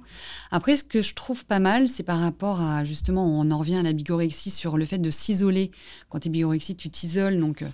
[0.52, 3.78] Après, ce que je trouve pas mal, c'est par rapport à, justement, on en revient
[3.78, 5.72] à la bigorexie, sur le fait de s'isoler.
[6.10, 7.64] Quand tu es bigorexie, tu t'isoles, donc...
[7.64, 7.68] euh,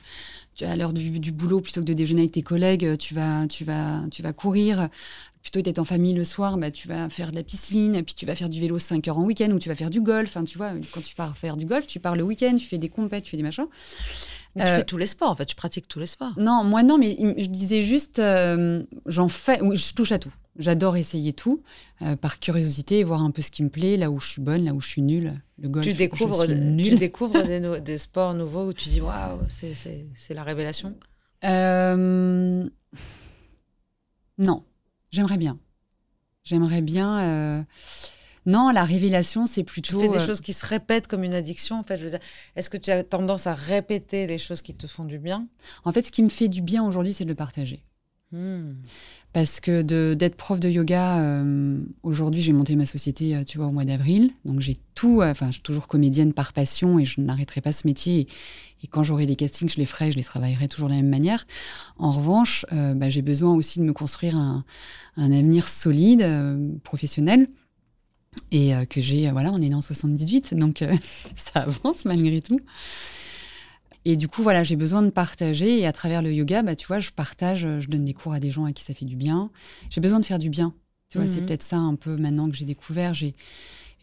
[0.66, 3.64] à l'heure du, boulot, plutôt que de déjeuner avec tes collègues, euh, tu vas, tu
[3.64, 4.90] vas, tu vas courir.
[5.42, 8.26] Plutôt d'être en famille le soir, bah, tu vas faire de la piscine, puis tu
[8.26, 10.30] vas faire du vélo 5 heures en week-end, ou tu vas faire du golf.
[10.30, 12.78] Enfin, tu vois, quand tu pars faire du golf, tu pars le week-end, tu fais
[12.78, 13.68] des compètes, tu fais des machins.
[14.58, 16.34] Mais Tu Euh, fais tous les sports, en fait, tu pratiques tous les sports.
[16.38, 20.34] Non, moi non, mais je disais juste, euh, j'en fais, oui, je touche à tout.
[20.58, 21.62] J'adore essayer tout,
[22.02, 24.66] euh, par curiosité, voir un peu ce qui me plaît, là où je suis bonne,
[24.66, 25.40] là où je suis nulle.
[25.60, 29.00] Le golf, Tu découvres, je suis tu découvres des, des sports nouveaux où tu dis
[29.00, 30.96] waouh, c'est- la révélation?
[34.40, 34.64] Non,
[35.12, 35.60] j'aimerais bien.
[36.44, 37.66] J'aimerais bien.
[38.48, 40.00] Non, la révélation, c'est Tu plutôt.
[40.00, 41.78] fais des euh, choses qui se répètent comme une addiction.
[41.78, 42.20] En fait, je veux dire,
[42.56, 45.48] est-ce que tu as tendance à répéter les choses qui te font du bien?
[45.84, 47.84] En fait, ce qui me fait du bien aujourd'hui, c'est de le partager.
[48.32, 48.74] Hmm.
[49.32, 49.82] Parce que
[50.14, 53.86] d'être prof de yoga, euh, aujourd'hui, j'ai monté ma société, euh, tu vois, au mois
[53.86, 54.32] d'avril.
[54.46, 55.22] Donc, j'ai tout.
[55.22, 58.20] Enfin, je suis toujours comédienne par passion et je n'arrêterai pas ce métier.
[58.22, 58.28] Et,
[58.84, 61.10] et quand j'aurai des castings, je les ferai, je les travaillerai toujours de la même
[61.10, 61.46] manière.
[61.98, 64.66] En revanche, euh, bah, j'ai besoin aussi de me construire un,
[65.18, 67.48] un avenir solide, euh, professionnel.
[68.52, 70.96] Et euh, que j'ai, euh, voilà, on est né en 78, donc euh,
[71.36, 72.60] ça avance malgré tout.
[74.06, 75.80] Et du coup, voilà, j'ai besoin de partager.
[75.80, 78.40] Et à travers le yoga, bah, tu vois, je partage, je donne des cours à
[78.40, 79.50] des gens à qui ça fait du bien.
[79.90, 80.74] J'ai besoin de faire du bien.
[81.10, 81.46] Tu vois, c'est Mhm.
[81.48, 83.14] peut-être ça un peu maintenant que j'ai découvert.
[83.14, 83.34] J'ai,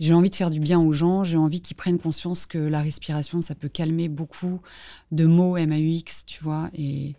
[0.01, 1.25] j'ai envie de faire du bien aux gens.
[1.25, 4.61] J'ai envie qu'ils prennent conscience que la respiration, ça peut calmer beaucoup
[5.11, 6.69] de mots MAUX, tu vois.
[6.75, 7.15] Et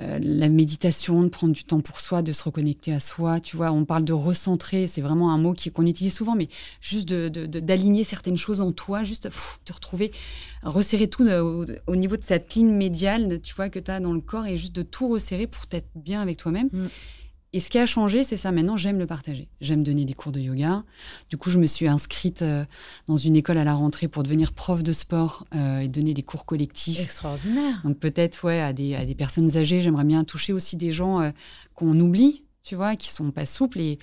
[0.00, 3.40] euh, la méditation, de prendre du temps pour soi, de se reconnecter à soi.
[3.40, 4.86] Tu vois, on parle de recentrer.
[4.86, 6.48] C'est vraiment un mot qu'on utilise souvent, mais
[6.80, 10.12] juste d'aligner certaines choses en toi, juste pff, te retrouver,
[10.62, 14.12] resserrer tout au, au niveau de cette ligne médiale, tu vois, que tu as dans
[14.12, 16.68] le corps et juste de tout resserrer pour t'être bien avec toi-même.
[16.72, 16.86] Mm.
[17.54, 18.52] Et ce qui a changé, c'est ça.
[18.52, 19.48] Maintenant, j'aime le partager.
[19.62, 20.84] J'aime donner des cours de yoga.
[21.30, 22.64] Du coup, je me suis inscrite euh,
[23.06, 26.22] dans une école à la rentrée pour devenir prof de sport euh, et donner des
[26.22, 27.00] cours collectifs.
[27.00, 27.80] Extraordinaire.
[27.84, 31.20] Donc peut-être ouais, à, des, à des personnes âgées, j'aimerais bien toucher aussi des gens
[31.22, 31.30] euh,
[31.74, 33.80] qu'on oublie, tu vois, qui sont pas souples.
[33.80, 33.98] Et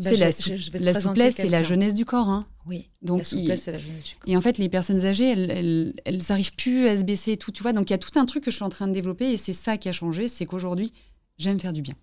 [0.00, 2.28] c'est je la, sou- je- je la souplesse, c'est la jeunesse du corps.
[2.28, 2.44] hein.
[2.66, 2.90] Oui.
[3.02, 4.28] Donc, la souplesse, c'est la jeunesse du corps.
[4.32, 7.36] Et en fait, les personnes âgées, elles, elles, elles arrivent plus à se baisser et
[7.36, 7.72] tout, tu vois.
[7.72, 9.36] Donc il y a tout un truc que je suis en train de développer et
[9.36, 10.92] c'est ça qui a changé, c'est qu'aujourd'hui,
[11.38, 11.94] j'aime faire du bien.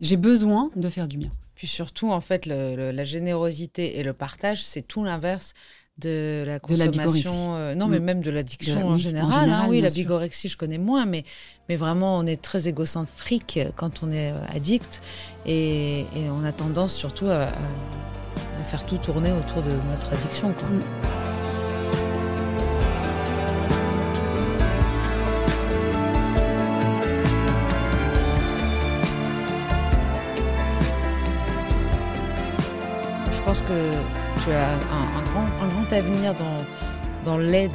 [0.00, 1.30] J'ai besoin de faire du bien.
[1.54, 5.54] Puis surtout, en fait, le- le- la générosité et le partage, c'est tout l'inverse
[5.98, 7.24] de la De la bigorexie.
[7.24, 7.56] consommation.
[7.56, 8.04] euh, non, mais Mm.
[8.04, 9.50] même de l'addiction la- en, oui, en général.
[9.50, 9.66] hein.
[9.68, 11.24] oui, la bigorexie, je connais moins, mais,
[11.68, 15.02] mais vraiment, on est très égocentrique quand on est euh, addict.
[15.46, 17.48] Et, et on a tendance surtout à,
[18.68, 20.52] faire tout tourner autour de notre addiction.
[20.52, 20.68] Quoi.
[20.68, 21.27] Mm.
[33.48, 33.92] Pense que
[34.44, 36.64] tu as un, un grand, un grand avenir dans,
[37.24, 37.70] dans l'aide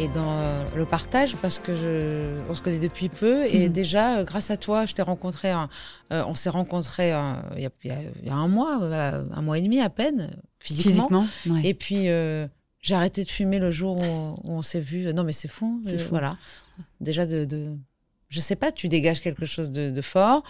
[0.00, 3.72] et dans euh, le partage parce que je, on se connaît depuis peu et Mhm.
[3.74, 5.68] déjà euh, grâce à toi je t'ai rencontré un-
[6.14, 7.08] euh, on s'est rencontré
[7.56, 11.26] il y, a, y y un mois un mois et demi à peine physiquement, Physiquement,
[11.56, 11.60] ouais.
[11.68, 12.46] et puis euh,
[12.80, 15.12] j'ai arrêté de fumer le jour où, on- où on s'est vu.
[15.12, 16.36] Non mais c'est fou, euh, voilà.
[17.02, 17.68] Déjà de, de
[18.30, 20.42] je sais pas tu dégages quelque chose de, de fort.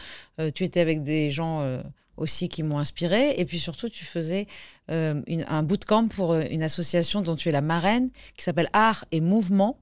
[0.55, 1.63] Tu étais avec des gens
[2.23, 3.35] aussi qui m'ont inspiré.
[3.39, 4.47] Et puis surtout, tu faisais
[4.91, 8.71] euh, une- un bootcamp pour euh, une association dont tu es la marraine, qui s'appelle
[8.73, 9.79] Art et Mouvement,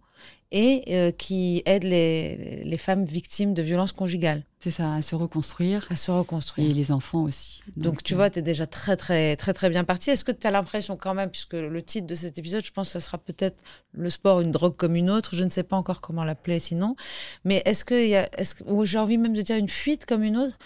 [0.53, 5.15] et euh, qui aide les, les femmes victimes de violences conjugales C'est ça, à se
[5.15, 5.87] reconstruire.
[5.91, 6.69] à se reconstruire.
[6.69, 7.61] Et les enfants aussi.
[7.77, 10.11] Donc, tu euh, vois, tu es déjà très, très, très, très bien parti.
[10.11, 12.89] Est-ce que tu as l'impression quand même, puisque le titre de cet épisode, je pense
[12.89, 13.63] que ça sera peut-être
[13.93, 16.97] le sport, une drogue comme une autre, je ne sais pas encore comment l'appeler sinon,
[17.45, 19.69] mais est-ce que, il y a, est-ce que ou j'ai envie même de dire une
[19.69, 20.59] fuite comme une autre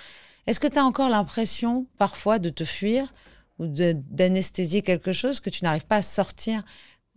[0.47, 3.12] Est-ce que tu as encore l'impression parfois de te fuir
[3.59, 6.62] ou d'anesthésier quelque chose que tu n'arrives pas à sortir?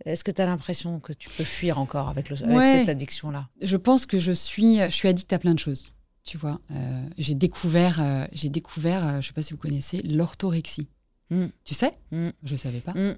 [0.04, 2.72] Est-ce que tu as l'impression que tu peux fuir encore avec, le, avec Ouais.
[2.80, 3.48] cette addiction-là?
[3.60, 5.92] Je pense que je suis, je suis addict à plein de choses.
[6.24, 10.02] Tu vois, Euh, j'ai découvert, euh, j'ai découvert, euh, je sais pas si vous connaissez,
[10.02, 10.88] l'orthorexie.
[11.30, 11.46] Mm.
[11.64, 11.98] Tu sais?
[12.12, 12.28] Mm.
[12.44, 12.92] Je savais pas.
[12.92, 13.16] Mm.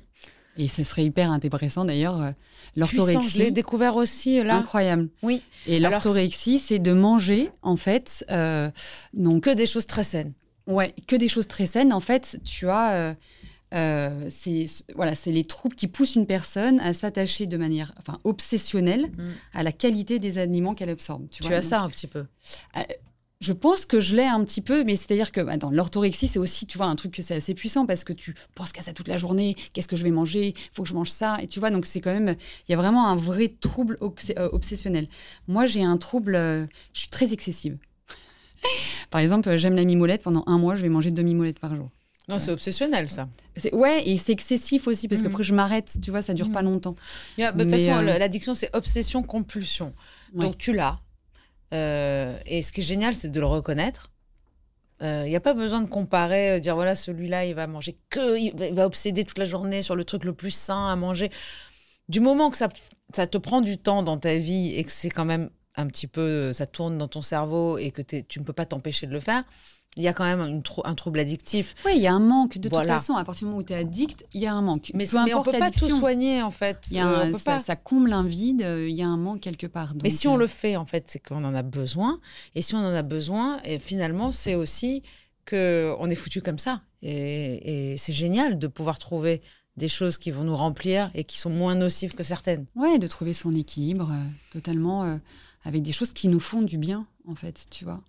[0.56, 2.20] Et ce serait hyper intéressant d'ailleurs.
[2.20, 2.32] euh,
[2.84, 4.56] Puissant, je l'ai L'orthorexie, découvert aussi là.
[4.56, 5.08] incroyable.
[5.22, 8.70] Oui, Et l'orthorexie, c'est de manger en fait, euh,
[9.14, 10.32] donc que des choses très saines.
[10.66, 11.92] Ouais, que des choses très saines.
[11.92, 12.94] En fait, tu as.
[12.94, 13.14] euh,
[13.72, 18.18] euh, c'est voilà, c'est les troubles qui poussent une personne à s'attacher de manière enfin,
[18.24, 19.28] obsessionnelle Mm.
[19.54, 21.28] à la qualité des aliments qu'elle absorbe.
[21.30, 21.58] Tu, Tu, vois.
[21.58, 22.24] as Donc, ça un petit peu.
[23.40, 26.66] Je pense que je l'ai un petit peu, mais c'est-à-dire que attends, l'orthorexie, c'est aussi,
[26.66, 29.08] tu vois, un truc que c'est assez puissant parce que tu penses qu'à ça toute
[29.08, 29.56] la journée.
[29.72, 31.38] Qu'est-ce que je vais manger Il faut que je mange ça.
[31.40, 32.36] Et tu vois, donc c'est quand même,
[32.68, 35.08] il y a vraiment un vrai trouble euh, obsessionnel.
[35.48, 37.78] Moi, j'ai un trouble, euh, je suis très excessive.
[39.10, 40.22] Par exemple, j'aime la mimolette.
[40.22, 41.88] Pendant un mois, je vais manger deux mimolettes par jour.
[42.28, 43.26] Non, c'est obsessionnel ça.
[43.56, 45.28] C'est- Ouais, et c'est excessif aussi parce Mhm.
[45.28, 46.94] qu'après je m'arrête, tu vois, ça dure pas longtemps.
[47.38, 49.94] Il y a- de toute façon, euh, l'addiction, c'est obsession-compulsion.
[50.34, 50.44] Ouais.
[50.44, 51.00] Donc tu l'as.
[51.72, 54.10] Euh, et ce qui est génial, c'est de le reconnaître.
[55.02, 58.38] Il n'y a pas besoin de comparer, euh, dire voilà, celui-là, il va manger que,
[58.38, 61.30] il va, obséder toute la journée sur le truc le plus sain à manger.
[62.10, 62.68] Du moment que ça,
[63.14, 66.06] ça te prend du temps dans ta vie et que c'est quand même un petit
[66.06, 69.20] peu, ça tourne dans ton cerveau et que tu ne peux pas t'empêcher de le
[69.20, 69.44] faire,
[69.96, 71.74] il y a quand même une trou- un trouble addictif.
[71.84, 72.58] Oui, il y a un manque.
[72.58, 72.94] De Voilà.
[72.94, 74.90] toute façon, à partir du moment où tu es addict, il y a un manque.
[74.94, 76.78] Mais, Peu mais on importe peut pas tout soigner en fait.
[76.90, 77.58] Il y a Euh, un- on peut ça, pas.
[77.62, 79.94] ça comble un vide, euh, il y a un manque quelque part.
[80.02, 82.20] Mais si on euh, le fait, en fait, c'est qu'on en a besoin.
[82.54, 85.02] Et si on en a besoin, et finalement, c'est aussi
[85.44, 86.82] que on est foutu comme ça.
[87.02, 89.42] Et, et c'est génial de pouvoir trouver
[89.76, 92.66] des choses qui vont nous remplir et qui sont moins nocives que certaines.
[92.76, 95.16] Ouais, de trouver son équilibre euh, totalement euh,
[95.64, 98.02] avec des choses qui nous font du bien, en fait, tu vois.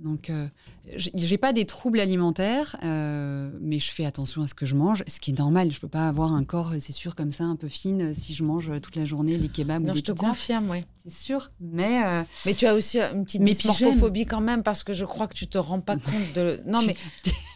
[0.00, 0.48] Donc, euh,
[0.96, 5.04] j'ai pas des troubles alimentaires, euh, mais je fais attention à ce que je mange,
[5.06, 5.70] ce qui est normal.
[5.70, 8.34] Je peux pas avoir un corps, c'est sûr, comme ça, un peu fine, euh, si
[8.34, 10.26] je mange euh, toute la journée des kebabs Non, ou je des te pizzas.
[10.30, 10.84] confirme, oui.
[10.96, 14.92] C'est sûr, mais euh, Mais tu as aussi une petite dysmorphophobie quand même parce que
[14.92, 16.60] je crois que tu te rends pas compte de.
[16.66, 16.96] Non, mais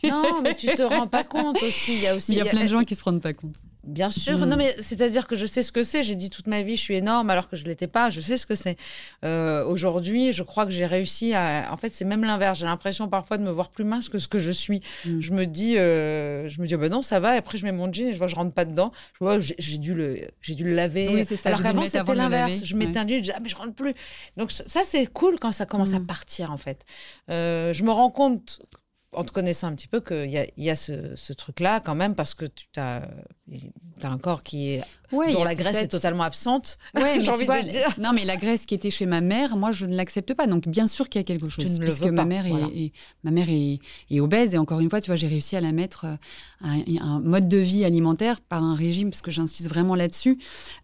[0.09, 1.95] non, mais tu te rends pas compte aussi.
[1.95, 2.32] Il y a aussi.
[2.32, 3.57] il y a plein de gens qui se rendent pas compte.
[3.89, 4.45] Bien sûr, Mm.
[4.45, 6.03] non mais c'est-à-dire que je sais ce que c'est.
[6.03, 8.11] J'ai dit toute ma vie, je suis énorme alors que je l'étais pas.
[8.11, 8.76] Je sais ce que c'est.
[9.24, 11.68] Euh, Aujourd'hui, je crois que j'ai réussi à.
[11.72, 12.59] En fait, c'est même l'inverse.
[12.59, 14.80] J'ai l'impression parfois de me voir plus mince que ce que je suis.
[15.07, 15.20] Mm.
[15.20, 17.34] Je me dis, euh, je me dis, ben non, ça va.
[17.34, 18.93] Et après, je mets mon jean et je vois, je rentre pas dedans.
[19.18, 21.09] Je vois, j'ai dû le, j'ai dû le laver.
[21.09, 22.61] Oui, ça, alors qu'avant, c'était l'inverse.
[22.64, 22.99] Je mettais Ouais.
[22.99, 23.95] un jean, je dis, ah mais je rentre plus.
[24.36, 26.07] Donc ça, c'est cool quand ça commence à Mm.
[26.07, 26.84] partir en fait.
[27.30, 28.61] Euh, je me rends compte.
[29.12, 31.80] En te connaissant un petit peu, qu'il y a, il y a ce, ce truc-là
[31.80, 33.09] quand même, parce que tu as,
[34.02, 36.76] as un corps qui est Ouais, dont la graisse est totalement absente.
[36.94, 37.88] Ouais, J'ai tu envie vois, de dire.
[37.98, 40.46] Non, mais la graisse qui était chez ma mère, moi, je ne l'accepte pas.
[40.46, 41.64] Donc, bien sûr qu'il y a quelque chose.
[41.64, 42.66] ne le puisque veux ma pas, mère, est, voilà.
[42.66, 42.92] est-
[43.24, 43.78] ma mère est,
[44.11, 44.52] est obèse.
[44.54, 46.16] Et encore une fois, tu vois, j'ai réussi à la mettre euh,
[46.61, 50.38] un, un mode de vie alimentaire par un régime, parce que j'insiste vraiment là-dessus,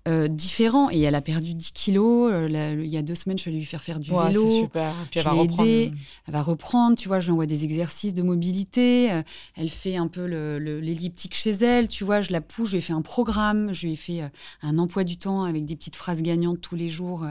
[0.09, 0.89] euh, différent.
[0.91, 2.33] Et elle a perdu 10 kilos.
[2.33, 4.49] Euh, il y a deux semaines, je suis allée lui faire faire du Ouais, vélo.
[4.49, 4.95] c'est super.
[5.11, 5.63] Puis elle va reprendre.
[5.69, 5.93] aidée.
[6.27, 9.13] Elle va reprendre, tu vois, je lui envoie des exercices de mobilité.
[9.13, 9.23] euh,
[9.57, 12.73] elle fait un peu le- le- l'elliptique chez elle, tu vois, je la pousse, je
[12.73, 14.29] lui ai fait un programme, je lui ai fait euh,
[14.63, 17.25] un emploi du temps avec des petites phrases gagnantes tous les jours.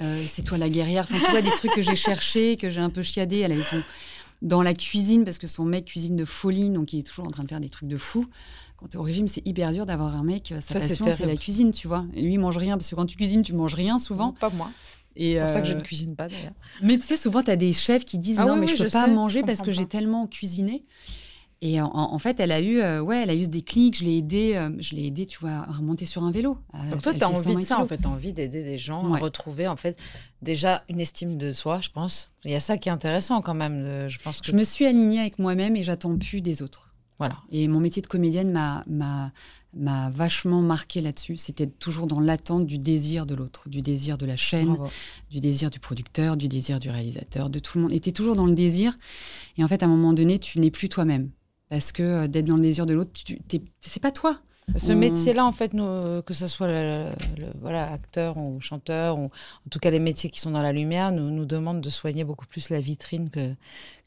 [0.00, 1.06] euh, c'est toi la guerrière.
[1.10, 3.38] Enfin, tu vois, des trucs que j'ai cherchés, que j'ai un peu chiadé.
[3.38, 3.82] Elle avait son
[4.42, 7.30] dans la cuisine parce que son mec cuisine de folie, donc il est toujours en
[7.30, 8.26] train de faire des trucs de fou.
[8.76, 11.04] Quand tu es au régime, c'est hyper dur d'avoir un mec, sa Ça, c'est passion,
[11.16, 12.04] c'est la cuisine, tu vois.
[12.12, 14.32] Et lui, il mange rien parce que quand tu cuisines, tu manges rien souvent.
[14.32, 14.70] Pas moi.
[15.18, 16.52] C'est pour ça que je euh, ne cuisine pas d'ailleurs.
[16.82, 18.72] mais tu sais, souvent, tu as des chefs qui disent Ah non, oui, mais oui,
[18.76, 20.84] je peux je pas sais, manger parce que j'ai tellement cuisiné.
[21.62, 23.96] Et en, en fait, elle a eu, euh, ouais, elle a eu ce déclic.
[23.98, 26.58] Je l'ai aidé, euh, je l'ai aidé, tu vois, à remonter sur un vélo.
[26.74, 28.04] À- Donc toi, tu as envie de 120 ça, en fait.
[28.04, 29.18] As envie d'aider des gens Ouais.
[29.18, 29.98] à retrouver, en fait,
[30.42, 32.30] déjà une estime de soi, je pense.
[32.44, 34.06] Il y a ça qui est intéressant quand même.
[34.08, 34.46] Je pense que...
[34.46, 36.85] Je me suis alignée avec moi-même et j'attends plus des autres.
[37.18, 37.36] Voilà.
[37.50, 41.36] Et mon métier de comédienne m'a vachement marqué là-dessus.
[41.36, 44.90] C'était toujours dans l'attente du désir de l'autre, du désir de la chaîne, Bravo.
[45.30, 47.92] du désir du producteur, du désir du réalisateur, de tout le monde.
[47.92, 48.98] Et tu es toujours dans le désir.
[49.58, 51.30] Et en fait, à un moment donné, tu n'es plus toi-même.
[51.68, 53.10] Parce que euh, d'être dans le désir de l'autre,
[53.48, 54.38] t'es- c'est pas toi.
[54.76, 57.06] Ce On- métier-là, en fait, nous, euh, que ce soit le,
[57.38, 60.72] le- voilà, acteur ou chanteur, ou en tout cas les métiers qui sont dans la
[60.72, 63.54] lumière, nous, nous demandent de soigner beaucoup plus la vitrine que,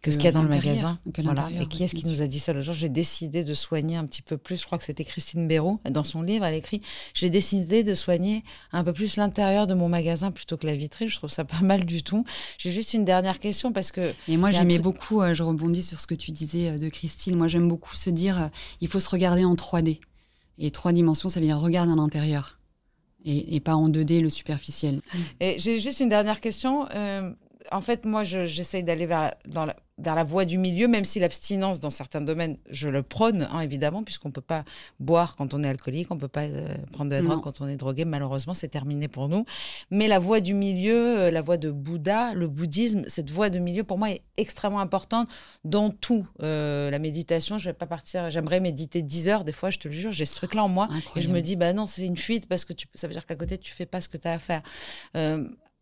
[0.01, 0.97] que ce qu'il y a dans le magasin.
[1.13, 1.49] que Voilà.
[1.59, 2.73] Et qui est-ce qui nous a dit ça le jour?
[2.73, 4.57] J'ai décidé de soigner un petit peu plus.
[4.61, 5.81] Je crois que c'était Christine Béraud.
[5.89, 6.81] Dans son livre, elle écrit
[7.13, 11.09] J'ai décidé de soigner un peu plus l'intérieur de mon magasin plutôt que la vitrine.
[11.09, 12.23] Je trouve ça pas mal du tout.
[12.57, 15.81] J'ai juste une dernière question parce que Et moi, j'aimais truc- beaucoup, euh, je rebondis
[15.83, 18.47] sur ce que tu disais euh, de Christine, moi j'aime beaucoup se dire, euh,
[18.79, 19.99] il faut se regarder en 3D.
[20.59, 22.59] Et trois dimensions, ça veut dire regarde à l'intérieur.
[23.25, 25.01] Et, et pas en 2D, le superficiel.
[25.41, 26.87] Et j'ai juste une dernière question.
[26.95, 27.31] Euh,
[27.71, 30.87] en fait, moi, je- j'essaye d'aller vers la- dans la- vers la voie du milieu,
[30.87, 34.63] même si l'abstinence dans certains domaines, je le prône, hein, évidemment, puisqu'on ne peut pas
[35.01, 37.59] boire quand on est alcoolique, on ne peut pas euh, prendre de la drogue quand
[37.59, 39.43] on est drogué, malheureusement, c'est terminé pour nous.
[39.91, 43.59] Mais la voie du milieu, euh, la voie de Bouddha, le bouddhisme, cette voie de
[43.59, 45.27] milieu, pour moi, est extrêmement importante
[45.65, 46.25] dans tout.
[46.43, 49.79] Euh, la méditation, je ne vais pas partir, j'aimerais méditer 10 heures, des fois, je
[49.79, 52.05] te le jure, j'ai ce truc-là en moi, et je me dis, bah non, c'est
[52.05, 54.15] une fuite, parce que tu, ça veut dire qu'à côté, tu fais pas ce que
[54.15, 54.61] tu as à faire.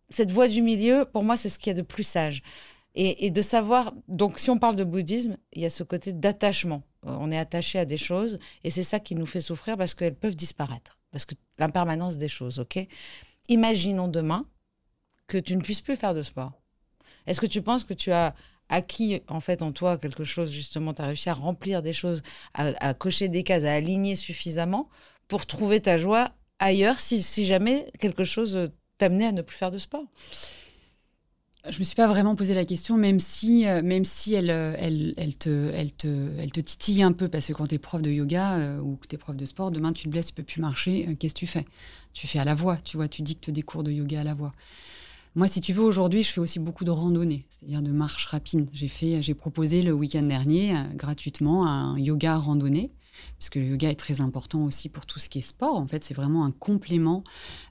[0.09, 2.41] Cette voie du milieu, pour moi, c'est ce qu'il y a de plus sage.
[2.99, 6.81] Et, de savoir, donc si on parle de bouddhisme, il y a ce côté d'attachement.
[7.05, 9.93] Euh, on est attaché à des choses et c'est ça qui nous fait souffrir parce
[9.93, 10.97] qu'elles peuvent disparaître.
[11.11, 12.79] Parce que l'impermanence des choses, ok?
[13.49, 14.47] Imaginons demain
[15.27, 16.53] que tu ne puisses plus faire de sport.
[17.27, 18.33] Est-ce que tu penses que tu as
[18.67, 22.23] acquis en fait en toi quelque chose justement, tu as réussi à remplir des choses,
[22.55, 24.89] à, cocher des cases, à aligner suffisamment
[25.27, 29.71] pour trouver ta joie ailleurs si, si jamais quelque chose t'amenait à ne plus faire
[29.71, 30.05] de sport
[31.69, 34.75] je me suis pas vraiment posé la question, même si, euh, même si elle, euh,
[34.77, 37.79] elle, elle, te, elle, te, elle te titille un peu, parce que quand tu es
[37.79, 40.27] prof de yoga euh, ou que tu es prof de sport, demain tu te blesses,
[40.27, 41.65] tu peux plus marcher, qu'est-ce que tu fais?
[42.13, 44.33] Tu fais à la voix, tu vois, tu dictes des cours de yoga à la
[44.33, 44.51] voix.
[45.35, 48.67] Moi, si tu veux, aujourd'hui, je fais aussi beaucoup de randonnées, c'est-à-dire de marche rapide.
[48.73, 52.91] J'ai fait, j'ai proposé le week-end dernier gratuitement un yoga randonnée
[53.37, 55.75] parce que le yoga est très important aussi pour tout ce qui est sport.
[55.75, 57.23] En fait, c'est vraiment un complément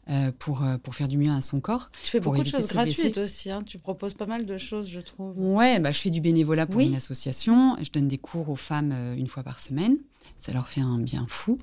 [0.08, 1.90] euh, pour, euh, pour faire du bien à son corps.
[2.04, 3.50] Tu fais beaucoup de choses gratuites aussi.
[3.50, 3.62] Hein.
[3.66, 5.34] Tu proposes pas mal de choses, je trouve.
[5.36, 7.76] Ouais, bah, je fais du bénévolat pour une association.
[7.82, 9.96] Je donne des cours aux femmes euh, une fois par semaine.
[10.38, 11.58] Ça leur fait un bien fou.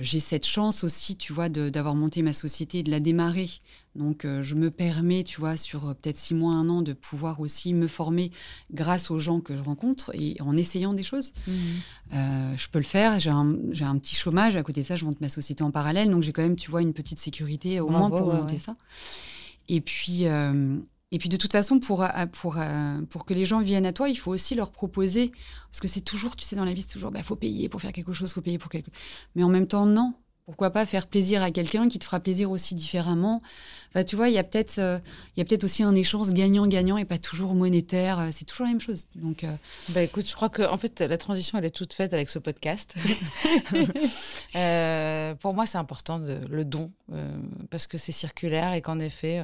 [0.00, 3.50] J'ai cette chance aussi, tu vois, d'avoir monté ma société et de la démarrer
[3.96, 6.92] donc, euh, je me permets, tu vois, sur euh, peut-être six mois, un an, de
[6.92, 8.32] pouvoir aussi me former
[8.72, 11.32] grâce aux gens que je rencontre et en essayant des choses.
[11.46, 11.52] Mmh.
[12.14, 13.20] Euh, je peux le faire.
[13.20, 13.46] J'ai un,
[13.98, 14.56] petit chômage.
[14.56, 16.10] À côté de ça, je monte ma société en parallèle.
[16.10, 18.76] Donc, j'ai quand même, tu vois, une petite sécurité au moins pour monter ça.
[19.68, 20.24] Et puis,
[21.14, 22.58] et puis, de toute façon, pour, pour,
[23.08, 25.30] pour que les gens viennent à toi, il faut aussi leur proposer.
[25.70, 27.68] Parce que c'est toujours, tu sais, dans la vie, c'est toujours, il bah, faut payer
[27.68, 28.90] pour faire quelque chose, il faut payer pour quelque
[29.36, 30.14] Mais en même temps, non.
[30.46, 33.42] Pourquoi pas faire plaisir à quelqu'un qui te fera plaisir aussi différemment?
[33.90, 34.98] Enfin, tu vois, il y a peut-être, euh,
[35.36, 38.18] peut-être aussi un échange gagnant-gagnant et pas toujours monétaire.
[38.18, 39.06] Euh, c'est toujours la même chose.
[39.14, 39.56] Donc, euh,
[39.90, 42.38] bah écoute, je crois que en fait la transition elle est toute faite avec ce
[42.40, 42.94] podcast.
[45.40, 46.90] pour moi, c'est important de, le don
[47.70, 49.42] parce que c'est circulaire et qu'en effet,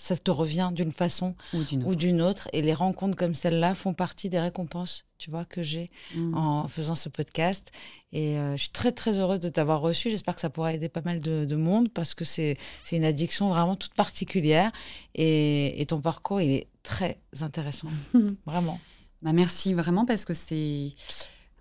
[0.00, 2.48] ça te revient d'une façon ou d'une autre.
[2.54, 6.34] Et les rencontres comme celle-là font partie des récompenses, tu vois, que j'ai mmh.
[6.34, 7.70] en faisant ce podcast.
[8.10, 10.08] Et euh, je suis très, très heureuse de t'avoir reçu.
[10.08, 12.56] J'espère que ça pourra aider pas mal de, monde parce que c'est
[12.90, 14.72] une addiction vraiment toute particulière.
[15.14, 17.88] Et, ton parcours, il est très intéressant.
[18.46, 18.80] vraiment.
[19.20, 20.94] Bah merci vraiment parce que c'est...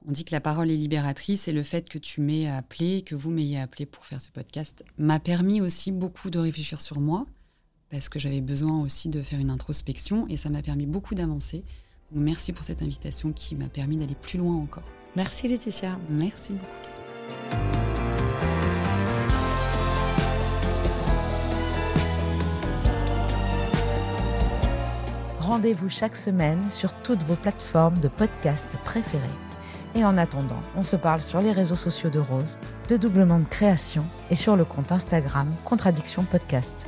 [0.07, 3.15] On dit que la parole est libératrice et le fait que tu m'aies appelé, que
[3.15, 7.25] vous m'ayez appelé pour faire ce podcast, m'a permis aussi beaucoup de réfléchir sur moi,
[7.91, 11.63] parce que j'avais besoin aussi de faire une introspection et ça m'a permis beaucoup d'avancer.
[12.11, 14.89] merci pour cette invitation qui m'a permis d'aller plus loin encore.
[15.15, 15.97] Merci Laetitia.
[16.09, 16.65] Merci beaucoup.
[25.39, 29.25] Rendez-vous chaque semaine sur toutes vos plateformes de podcast préférées.
[29.95, 33.47] Et en attendant, on se parle sur les réseaux sociaux de Rose, de Doublement de
[33.47, 36.87] Création et sur le compte Instagram Contradiction Podcast.